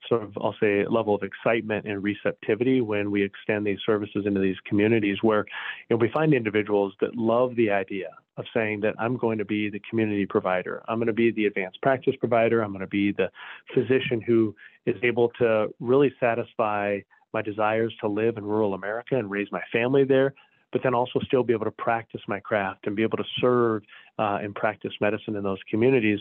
sort 0.07 0.23
of, 0.23 0.37
I'll 0.37 0.55
say, 0.59 0.85
level 0.87 1.15
of 1.15 1.23
excitement 1.23 1.85
and 1.85 2.03
receptivity 2.03 2.81
when 2.81 3.11
we 3.11 3.23
extend 3.23 3.65
these 3.65 3.79
services 3.85 4.25
into 4.25 4.39
these 4.39 4.57
communities 4.65 5.17
where 5.21 5.45
you 5.89 5.95
know, 5.95 5.97
we 5.97 6.09
find 6.09 6.33
individuals 6.33 6.93
that 7.01 7.15
love 7.15 7.55
the 7.55 7.69
idea 7.71 8.09
of 8.37 8.45
saying 8.53 8.81
that 8.81 8.95
I'm 8.99 9.17
going 9.17 9.37
to 9.37 9.45
be 9.45 9.69
the 9.69 9.81
community 9.89 10.25
provider. 10.25 10.83
I'm 10.87 10.97
going 10.97 11.07
to 11.07 11.13
be 11.13 11.31
the 11.31 11.45
advanced 11.45 11.81
practice 11.81 12.15
provider. 12.19 12.61
I'm 12.61 12.71
going 12.71 12.81
to 12.81 12.87
be 12.87 13.11
the 13.11 13.29
physician 13.73 14.21
who 14.21 14.55
is 14.85 14.95
able 15.03 15.29
to 15.39 15.67
really 15.79 16.13
satisfy 16.19 16.99
my 17.33 17.41
desires 17.41 17.93
to 18.01 18.07
live 18.07 18.37
in 18.37 18.43
rural 18.43 18.73
America 18.73 19.17
and 19.17 19.29
raise 19.29 19.47
my 19.51 19.61
family 19.71 20.03
there, 20.03 20.33
but 20.73 20.81
then 20.83 20.93
also 20.93 21.19
still 21.25 21.43
be 21.43 21.53
able 21.53 21.65
to 21.65 21.71
practice 21.71 22.21
my 22.27 22.39
craft 22.39 22.87
and 22.87 22.95
be 22.95 23.03
able 23.03 23.17
to 23.17 23.23
serve 23.39 23.83
uh, 24.19 24.39
and 24.41 24.53
practice 24.53 24.91
medicine 24.99 25.35
in 25.35 25.43
those 25.43 25.59
communities. 25.69 26.19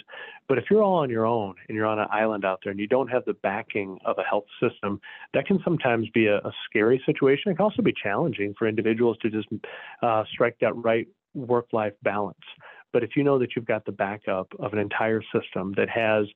But 0.49 0.59
if 0.59 0.65
you're 0.71 0.83
all 0.83 0.99
on 0.99 1.11
your 1.11 1.27
own 1.27 1.55
and 1.69 1.77
you're 1.77 1.87
on 1.87 1.99
an 1.99 2.07
island 2.11 2.45
out 2.45 2.61
there 2.62 2.71
and 2.71 2.79
you 2.79 2.87
don't 2.87 3.09
have 3.09 3.25
the 3.25 3.35
backing 3.35 3.99
of 4.05 4.17
a 4.19 4.23
health 4.23 4.45
system, 4.61 5.01
that 5.35 5.47
can 5.47 5.59
sometimes 5.65 6.09
be 6.15 6.27
a, 6.27 6.37
a 6.38 6.53
scary 6.69 7.03
situation. 7.05 7.51
It 7.51 7.57
can 7.57 7.65
also 7.65 7.83
be 7.83 7.95
challenging 8.01 8.55
for 8.59 8.69
individuals 8.69 9.17
to 9.23 9.31
just 9.31 9.49
uh, 10.03 10.25
strike 10.31 10.57
that 10.61 10.77
right 10.77 11.09
work 11.35 11.66
life 11.73 11.95
balance. 12.03 12.38
But 12.92 13.03
if 13.03 13.16
you 13.16 13.25
know 13.25 13.38
that 13.38 13.57
you've 13.57 13.64
got 13.64 13.85
the 13.87 13.92
backup 13.92 14.49
of 14.59 14.73
an 14.73 14.79
entire 14.79 15.23
system 15.35 15.73
that 15.77 15.88
has 15.88 16.27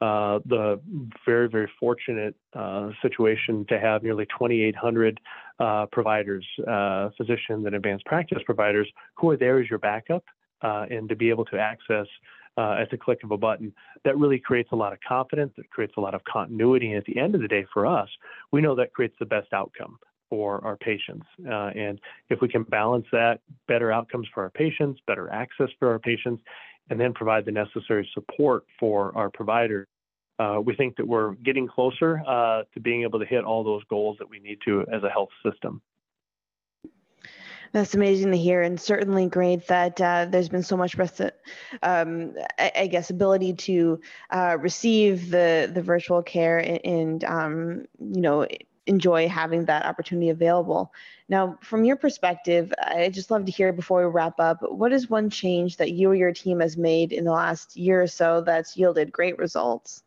uh, 0.00 0.40
the 0.46 0.80
very, 1.26 1.48
very 1.48 1.70
fortunate 1.78 2.34
uh, 2.54 2.90
situation 3.02 3.66
to 3.68 3.78
have 3.78 4.02
nearly 4.02 4.24
2,800 4.26 5.20
uh, 5.58 5.86
providers, 5.92 6.46
uh, 6.66 7.10
physicians, 7.16 7.66
and 7.66 7.74
advanced 7.74 8.04
practice 8.06 8.38
providers 8.46 8.88
who 9.16 9.30
are 9.30 9.36
there 9.36 9.60
as 9.60 9.68
your 9.68 9.78
backup, 9.78 10.24
uh, 10.62 10.86
and 10.90 11.08
to 11.08 11.16
be 11.16 11.28
able 11.28 11.44
to 11.44 11.58
access 11.58 12.06
uh, 12.56 12.76
at 12.80 12.90
the 12.90 12.96
click 12.96 13.22
of 13.22 13.30
a 13.30 13.36
button, 13.36 13.72
that 14.04 14.16
really 14.16 14.38
creates 14.38 14.70
a 14.72 14.76
lot 14.76 14.92
of 14.94 14.98
confidence. 15.06 15.52
It 15.58 15.68
creates 15.70 15.92
a 15.98 16.00
lot 16.00 16.14
of 16.14 16.22
continuity. 16.24 16.88
And 16.88 16.96
at 16.96 17.04
the 17.04 17.18
end 17.18 17.34
of 17.34 17.42
the 17.42 17.48
day, 17.48 17.66
for 17.72 17.84
us, 17.86 18.08
we 18.52 18.62
know 18.62 18.74
that 18.76 18.94
creates 18.94 19.14
the 19.18 19.26
best 19.26 19.52
outcome 19.52 19.98
for 20.28 20.64
our 20.64 20.76
patients. 20.76 21.26
Uh, 21.48 21.70
and 21.74 22.00
if 22.30 22.40
we 22.40 22.48
can 22.48 22.62
balance 22.64 23.06
that, 23.12 23.40
better 23.68 23.92
outcomes 23.92 24.26
for 24.32 24.42
our 24.42 24.50
patients, 24.50 25.00
better 25.06 25.30
access 25.32 25.68
for 25.78 25.90
our 25.90 25.98
patients, 25.98 26.42
and 26.90 27.00
then 27.00 27.12
provide 27.12 27.44
the 27.44 27.52
necessary 27.52 28.08
support 28.14 28.64
for 28.78 29.16
our 29.16 29.30
providers, 29.30 29.86
uh, 30.38 30.60
we 30.62 30.74
think 30.74 30.96
that 30.96 31.06
we're 31.06 31.32
getting 31.36 31.66
closer 31.66 32.22
uh, 32.26 32.62
to 32.74 32.80
being 32.80 33.02
able 33.02 33.18
to 33.18 33.24
hit 33.24 33.44
all 33.44 33.64
those 33.64 33.82
goals 33.84 34.16
that 34.18 34.28
we 34.28 34.38
need 34.38 34.58
to 34.64 34.84
as 34.92 35.02
a 35.02 35.08
health 35.08 35.30
system. 35.44 35.80
That's 37.72 37.94
amazing 37.94 38.30
to 38.30 38.38
hear, 38.38 38.62
and 38.62 38.80
certainly 38.80 39.28
great 39.28 39.66
that 39.66 40.00
uh, 40.00 40.26
there's 40.30 40.48
been 40.48 40.62
so 40.62 40.76
much, 40.76 40.96
um, 41.82 42.34
I, 42.58 42.88
guess, 42.90 43.10
ability 43.10 43.54
to 43.54 44.00
uh, 44.30 44.56
receive 44.60 45.30
the 45.30 45.70
the 45.72 45.82
virtual 45.82 46.22
care 46.22 46.58
and, 46.58 46.80
and 46.84 47.24
um, 47.24 47.86
you 47.98 48.20
know 48.20 48.46
enjoy 48.86 49.28
having 49.28 49.64
that 49.66 49.84
opportunity 49.84 50.30
available. 50.30 50.92
Now, 51.28 51.58
from 51.62 51.84
your 51.84 51.96
perspective, 51.96 52.72
I 52.78 53.08
just 53.08 53.30
love 53.30 53.44
to 53.46 53.52
hear 53.52 53.72
before 53.72 54.06
we 54.06 54.12
wrap 54.12 54.38
up, 54.38 54.58
what 54.62 54.92
is 54.92 55.10
one 55.10 55.30
change 55.30 55.76
that 55.78 55.92
you 55.92 56.10
or 56.10 56.14
your 56.14 56.32
team 56.32 56.60
has 56.60 56.76
made 56.76 57.12
in 57.12 57.24
the 57.24 57.32
last 57.32 57.76
year 57.76 58.02
or 58.02 58.06
so 58.06 58.40
that's 58.40 58.76
yielded 58.76 59.12
great 59.12 59.38
results? 59.38 60.02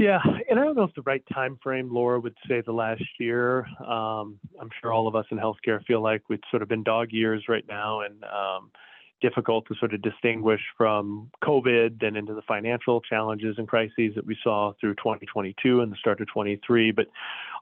Yeah, 0.00 0.18
and 0.48 0.58
I 0.58 0.64
don't 0.64 0.76
know 0.76 0.84
if 0.84 0.94
the 0.94 1.02
right 1.02 1.22
time 1.30 1.58
frame, 1.62 1.92
Laura, 1.92 2.18
would 2.18 2.34
say 2.48 2.62
the 2.62 2.72
last 2.72 3.04
year. 3.18 3.66
Um, 3.86 4.40
I'm 4.58 4.70
sure 4.80 4.94
all 4.94 5.06
of 5.06 5.14
us 5.14 5.26
in 5.30 5.36
healthcare 5.36 5.84
feel 5.84 6.00
like 6.00 6.22
we've 6.30 6.40
sort 6.50 6.62
of 6.62 6.70
been 6.70 6.82
dog 6.82 7.12
years 7.12 7.44
right 7.50 7.66
now, 7.68 8.00
and 8.00 8.24
um, 8.24 8.70
difficult 9.20 9.66
to 9.68 9.74
sort 9.76 9.94
of 9.94 10.02
distinguish 10.02 10.60
from 10.76 11.30
COVID 11.42 12.02
and 12.02 12.16
into 12.16 12.34
the 12.34 12.42
financial 12.42 13.00
challenges 13.00 13.56
and 13.58 13.68
crises 13.68 14.14
that 14.14 14.26
we 14.26 14.36
saw 14.42 14.72
through 14.80 14.94
2022 14.94 15.80
and 15.80 15.92
the 15.92 15.96
start 15.96 16.20
of 16.20 16.28
23. 16.28 16.90
But 16.92 17.06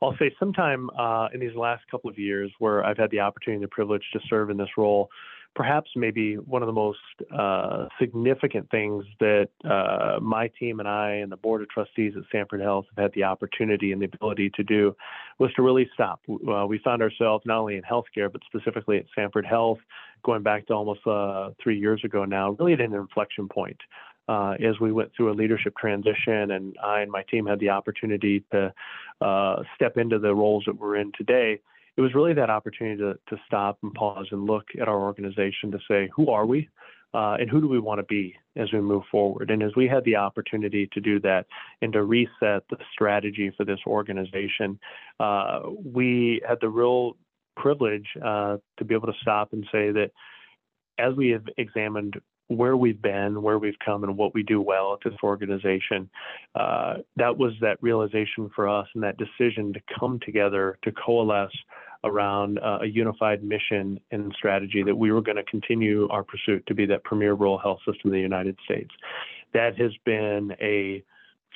I'll 0.02 0.16
say 0.18 0.34
sometime 0.38 0.90
uh, 0.98 1.28
in 1.32 1.40
these 1.40 1.54
last 1.54 1.84
couple 1.90 2.10
of 2.10 2.18
years 2.18 2.50
where 2.58 2.84
I've 2.84 2.98
had 2.98 3.10
the 3.10 3.20
opportunity 3.20 3.56
and 3.56 3.64
the 3.64 3.68
privilege 3.68 4.04
to 4.12 4.20
serve 4.28 4.50
in 4.50 4.56
this 4.56 4.70
role, 4.76 5.10
perhaps 5.54 5.90
maybe 5.96 6.36
one 6.36 6.62
of 6.62 6.66
the 6.66 6.72
most 6.72 6.98
uh, 7.36 7.88
significant 7.98 8.70
things 8.70 9.04
that 9.18 9.48
uh, 9.64 10.20
my 10.20 10.48
team 10.58 10.78
and 10.78 10.88
I 10.88 11.14
and 11.14 11.32
the 11.32 11.36
board 11.36 11.62
of 11.62 11.68
trustees 11.68 12.14
at 12.16 12.22
Sanford 12.30 12.60
Health 12.60 12.86
have 12.94 13.02
had 13.02 13.12
the 13.14 13.24
opportunity 13.24 13.92
and 13.92 14.00
the 14.00 14.06
ability 14.06 14.50
to 14.54 14.62
do 14.62 14.94
was 15.38 15.52
to 15.54 15.62
really 15.62 15.88
stop. 15.94 16.20
Uh, 16.28 16.66
we 16.66 16.78
found 16.78 17.02
ourselves 17.02 17.44
not 17.44 17.58
only 17.58 17.76
in 17.76 17.82
healthcare, 17.82 18.30
but 18.30 18.42
specifically 18.46 18.98
at 18.98 19.06
Sanford 19.16 19.46
Health, 19.46 19.78
going 20.24 20.42
back 20.42 20.66
to 20.66 20.74
almost 20.74 21.06
uh, 21.06 21.50
three 21.62 21.78
years 21.78 22.02
ago 22.04 22.24
now, 22.24 22.52
really 22.58 22.72
at 22.74 22.80
an 22.80 22.94
inflection 22.94 23.48
point. 23.48 23.78
Uh, 24.28 24.54
as 24.62 24.78
we 24.78 24.92
went 24.92 25.10
through 25.16 25.32
a 25.32 25.32
leadership 25.32 25.74
transition, 25.78 26.50
and 26.50 26.76
I 26.84 27.00
and 27.00 27.10
my 27.10 27.22
team 27.30 27.46
had 27.46 27.60
the 27.60 27.70
opportunity 27.70 28.44
to 28.52 28.74
uh, 29.22 29.62
step 29.74 29.96
into 29.96 30.18
the 30.18 30.34
roles 30.34 30.64
that 30.66 30.78
we're 30.78 30.96
in 30.96 31.12
today, 31.16 31.58
it 31.96 32.00
was 32.00 32.14
really 32.14 32.34
that 32.34 32.50
opportunity 32.50 32.96
to, 32.98 33.14
to 33.28 33.42
stop 33.46 33.78
and 33.82 33.92
pause 33.94 34.26
and 34.30 34.44
look 34.44 34.66
at 34.80 34.86
our 34.86 35.00
organization 35.00 35.72
to 35.72 35.78
say, 35.88 36.08
who 36.14 36.30
are 36.30 36.46
we? 36.46 36.68
Uh, 37.14 37.36
and 37.40 37.48
who 37.48 37.60
do 37.60 37.66
we 37.66 37.80
want 37.80 37.98
to 37.98 38.04
be 38.04 38.36
as 38.56 38.70
we 38.70 38.80
move 38.80 39.02
forward? 39.10 39.50
And 39.50 39.62
as 39.62 39.72
we 39.74 39.88
had 39.88 40.04
the 40.04 40.14
opportunity 40.14 40.88
to 40.92 41.00
do 41.00 41.18
that 41.20 41.46
and 41.80 41.92
to 41.94 42.04
reset 42.04 42.62
the 42.68 42.76
strategy 42.92 43.50
for 43.56 43.64
this 43.64 43.80
organization, 43.86 44.78
uh, 45.18 45.60
we 45.82 46.42
had 46.46 46.58
the 46.60 46.68
real 46.68 47.16
privilege 47.58 48.06
uh, 48.24 48.56
to 48.78 48.84
be 48.84 48.94
able 48.94 49.08
to 49.08 49.18
stop 49.20 49.52
and 49.52 49.64
say 49.70 49.90
that 49.90 50.10
as 50.98 51.14
we 51.14 51.28
have 51.30 51.44
examined 51.56 52.20
where 52.48 52.76
we've 52.76 53.00
been, 53.00 53.42
where 53.42 53.58
we've 53.58 53.78
come, 53.84 54.04
and 54.04 54.16
what 54.16 54.34
we 54.34 54.42
do 54.42 54.60
well 54.60 54.94
at 54.94 55.10
this 55.10 55.18
organization. 55.22 56.08
Uh, 56.54 56.96
that 57.16 57.36
was 57.36 57.52
that 57.60 57.76
realization 57.82 58.50
for 58.54 58.68
us 58.68 58.86
and 58.94 59.02
that 59.04 59.16
decision 59.18 59.72
to 59.72 59.80
come 60.00 60.18
together 60.24 60.78
to 60.82 60.92
coalesce 60.92 61.52
around 62.04 62.58
uh, 62.60 62.78
a 62.82 62.86
unified 62.86 63.42
mission 63.42 64.00
and 64.12 64.32
strategy 64.36 64.82
that 64.82 64.94
we 64.94 65.12
were 65.12 65.20
going 65.20 65.36
to 65.36 65.44
continue 65.44 66.08
our 66.08 66.22
pursuit 66.22 66.64
to 66.66 66.74
be 66.74 66.86
that 66.86 67.04
premier 67.04 67.34
rural 67.34 67.58
health 67.58 67.80
system 67.80 68.10
in 68.10 68.12
the 68.12 68.20
United 68.20 68.56
States. 68.64 68.90
That 69.52 69.78
has 69.78 69.92
been 70.04 70.54
a 70.60 71.02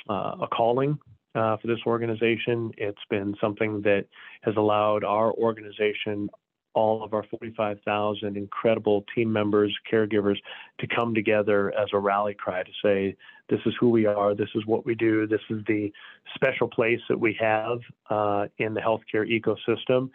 uh, 0.08 0.36
a 0.42 0.48
calling 0.48 0.98
uh, 1.34 1.56
for 1.56 1.66
this 1.66 1.80
organization. 1.86 2.72
It's 2.76 3.04
been 3.10 3.34
something 3.40 3.82
that 3.82 4.06
has 4.42 4.54
allowed 4.56 5.04
our 5.04 5.32
organization, 5.32 6.28
all 6.74 7.02
of 7.02 7.14
our 7.14 7.24
45,000 7.24 8.36
incredible 8.36 9.04
team 9.14 9.32
members, 9.32 9.76
caregivers, 9.90 10.36
to 10.80 10.86
come 10.86 11.14
together 11.14 11.72
as 11.78 11.88
a 11.92 11.98
rally 11.98 12.34
cry 12.34 12.62
to 12.62 12.70
say, 12.82 13.16
this 13.48 13.60
is 13.66 13.74
who 13.78 13.90
we 13.90 14.06
are, 14.06 14.34
this 14.34 14.48
is 14.54 14.64
what 14.66 14.86
we 14.86 14.94
do, 14.94 15.26
this 15.26 15.40
is 15.50 15.62
the 15.66 15.92
special 16.34 16.68
place 16.68 17.00
that 17.08 17.18
we 17.18 17.36
have 17.38 17.78
uh, 18.08 18.46
in 18.58 18.74
the 18.74 18.80
healthcare 18.80 19.26
ecosystem. 19.28 20.10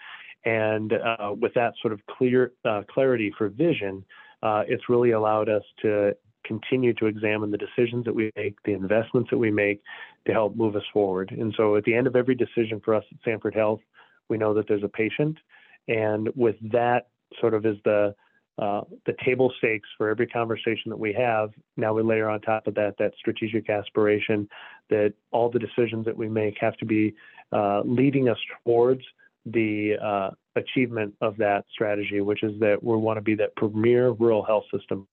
And 0.46 0.94
uh, 0.94 1.34
with 1.40 1.54
that 1.56 1.74
sort 1.82 1.94
of 1.94 2.00
clear 2.08 2.54
uh, 2.64 2.84
clarity 2.90 3.34
for 3.38 3.50
vision, 3.50 4.04
uh, 4.42 4.64
it's 4.68 4.88
really 4.88 5.12
allowed 5.12 5.50
us 5.50 5.64
to 5.82 6.16
continue 6.48 6.94
to 6.96 7.06
examine 7.08 7.52
the 7.52 7.58
decisions 7.58 8.06
that 8.06 8.16
we 8.16 8.32
make, 8.36 8.56
the 8.64 8.74
investments 8.74 9.30
that 9.30 9.38
we 9.38 9.52
make 9.52 9.82
to 10.26 10.32
help 10.32 10.56
move 10.56 10.76
us 10.76 10.84
forward. 10.94 11.32
And 11.32 11.54
so 11.58 11.76
at 11.76 11.84
the 11.84 11.94
end 11.94 12.08
of 12.08 12.16
every 12.16 12.36
decision 12.36 12.82
for 12.84 12.96
us 12.96 13.04
at 13.12 13.18
Sanford 13.24 13.56
Health, 13.56 13.82
we 14.30 14.38
know 14.38 14.54
that 14.54 14.68
there's 14.68 14.84
a 14.84 14.90
patient. 14.90 15.38
And 15.88 16.30
with 16.36 16.56
that 16.72 17.08
sort 17.40 17.54
of 17.54 17.66
as 17.66 17.76
the 17.84 18.16
uh, 18.60 18.82
the 19.06 19.14
table 19.24 19.54
stakes 19.60 19.88
for 20.00 20.10
every 20.10 20.26
conversation 20.26 20.90
that 20.90 20.98
we 20.98 21.14
have. 21.14 21.52
Now 21.76 21.94
we 21.94 22.02
layer 22.02 22.28
on 22.28 22.42
top 22.42 22.66
of 22.66 22.74
that 22.74 22.96
that 22.98 23.14
strategic 23.20 23.70
aspiration 23.70 24.50
that 24.90 25.14
all 25.32 25.52
the 25.52 25.60
decisions 25.60 26.06
that 26.06 26.18
we 26.18 26.28
make 26.28 26.56
have 26.60 26.76
to 26.78 26.86
be 26.86 27.14
uh, 27.52 27.82
leading 27.86 28.30
us 28.30 28.38
towards 28.64 29.04
the 29.46 29.94
uh, 30.04 30.32
achievement 30.56 31.14
of 31.22 31.38
that 31.38 31.66
strategy, 31.72 32.20
which 32.20 32.42
is 32.42 32.60
that 32.60 32.84
we 32.84 32.98
want 32.98 33.18
to 33.18 33.22
be 33.22 33.36
that 33.36 33.56
premier 33.58 34.10
rural 34.10 34.44
health 34.44 34.66
system. 34.76 35.08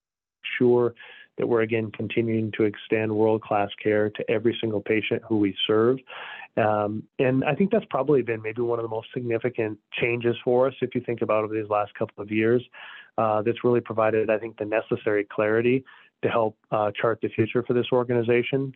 Sure 0.58 0.94
that 1.38 1.46
we're 1.46 1.62
again 1.62 1.90
continuing 1.90 2.52
to 2.56 2.64
extend 2.64 3.14
world 3.14 3.42
class 3.42 3.68
care 3.82 4.10
to 4.10 4.30
every 4.30 4.56
single 4.60 4.80
patient 4.80 5.22
who 5.28 5.38
we 5.38 5.56
serve. 5.66 5.98
Um, 6.56 7.02
and 7.18 7.44
I 7.44 7.54
think 7.54 7.72
that's 7.72 7.86
probably 7.90 8.22
been 8.22 8.40
maybe 8.40 8.62
one 8.62 8.78
of 8.78 8.84
the 8.84 8.88
most 8.88 9.08
significant 9.12 9.78
changes 10.00 10.36
for 10.44 10.68
us 10.68 10.74
if 10.80 10.94
you 10.94 11.00
think 11.00 11.22
about 11.22 11.44
over 11.44 11.54
these 11.54 11.68
last 11.68 11.94
couple 11.94 12.22
of 12.22 12.30
years. 12.30 12.62
Uh, 13.18 13.42
that's 13.42 13.62
really 13.62 13.80
provided, 13.80 14.28
I 14.30 14.38
think, 14.38 14.58
the 14.58 14.64
necessary 14.64 15.24
clarity 15.24 15.84
to 16.22 16.28
help 16.28 16.56
uh, 16.70 16.90
chart 17.00 17.20
the 17.22 17.28
future 17.28 17.62
for 17.62 17.72
this 17.74 17.86
organization. 17.92 18.74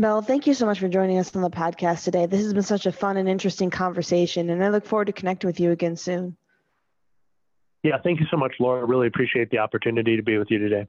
Bill, 0.00 0.20
thank 0.20 0.46
you 0.46 0.54
so 0.54 0.66
much 0.66 0.80
for 0.80 0.88
joining 0.88 1.18
us 1.18 1.34
on 1.36 1.42
the 1.42 1.50
podcast 1.50 2.04
today. 2.04 2.26
This 2.26 2.42
has 2.42 2.52
been 2.52 2.62
such 2.62 2.86
a 2.86 2.92
fun 2.92 3.16
and 3.16 3.28
interesting 3.28 3.70
conversation, 3.70 4.50
and 4.50 4.64
I 4.64 4.68
look 4.68 4.84
forward 4.84 5.06
to 5.06 5.12
connecting 5.12 5.46
with 5.46 5.60
you 5.60 5.70
again 5.70 5.96
soon. 5.96 6.36
Yeah, 7.82 7.98
thank 8.02 8.18
you 8.18 8.26
so 8.30 8.36
much, 8.36 8.54
Laura. 8.58 8.80
I 8.80 8.88
really 8.88 9.06
appreciate 9.06 9.50
the 9.50 9.58
opportunity 9.58 10.16
to 10.16 10.22
be 10.22 10.38
with 10.38 10.50
you 10.50 10.58
today. 10.58 10.88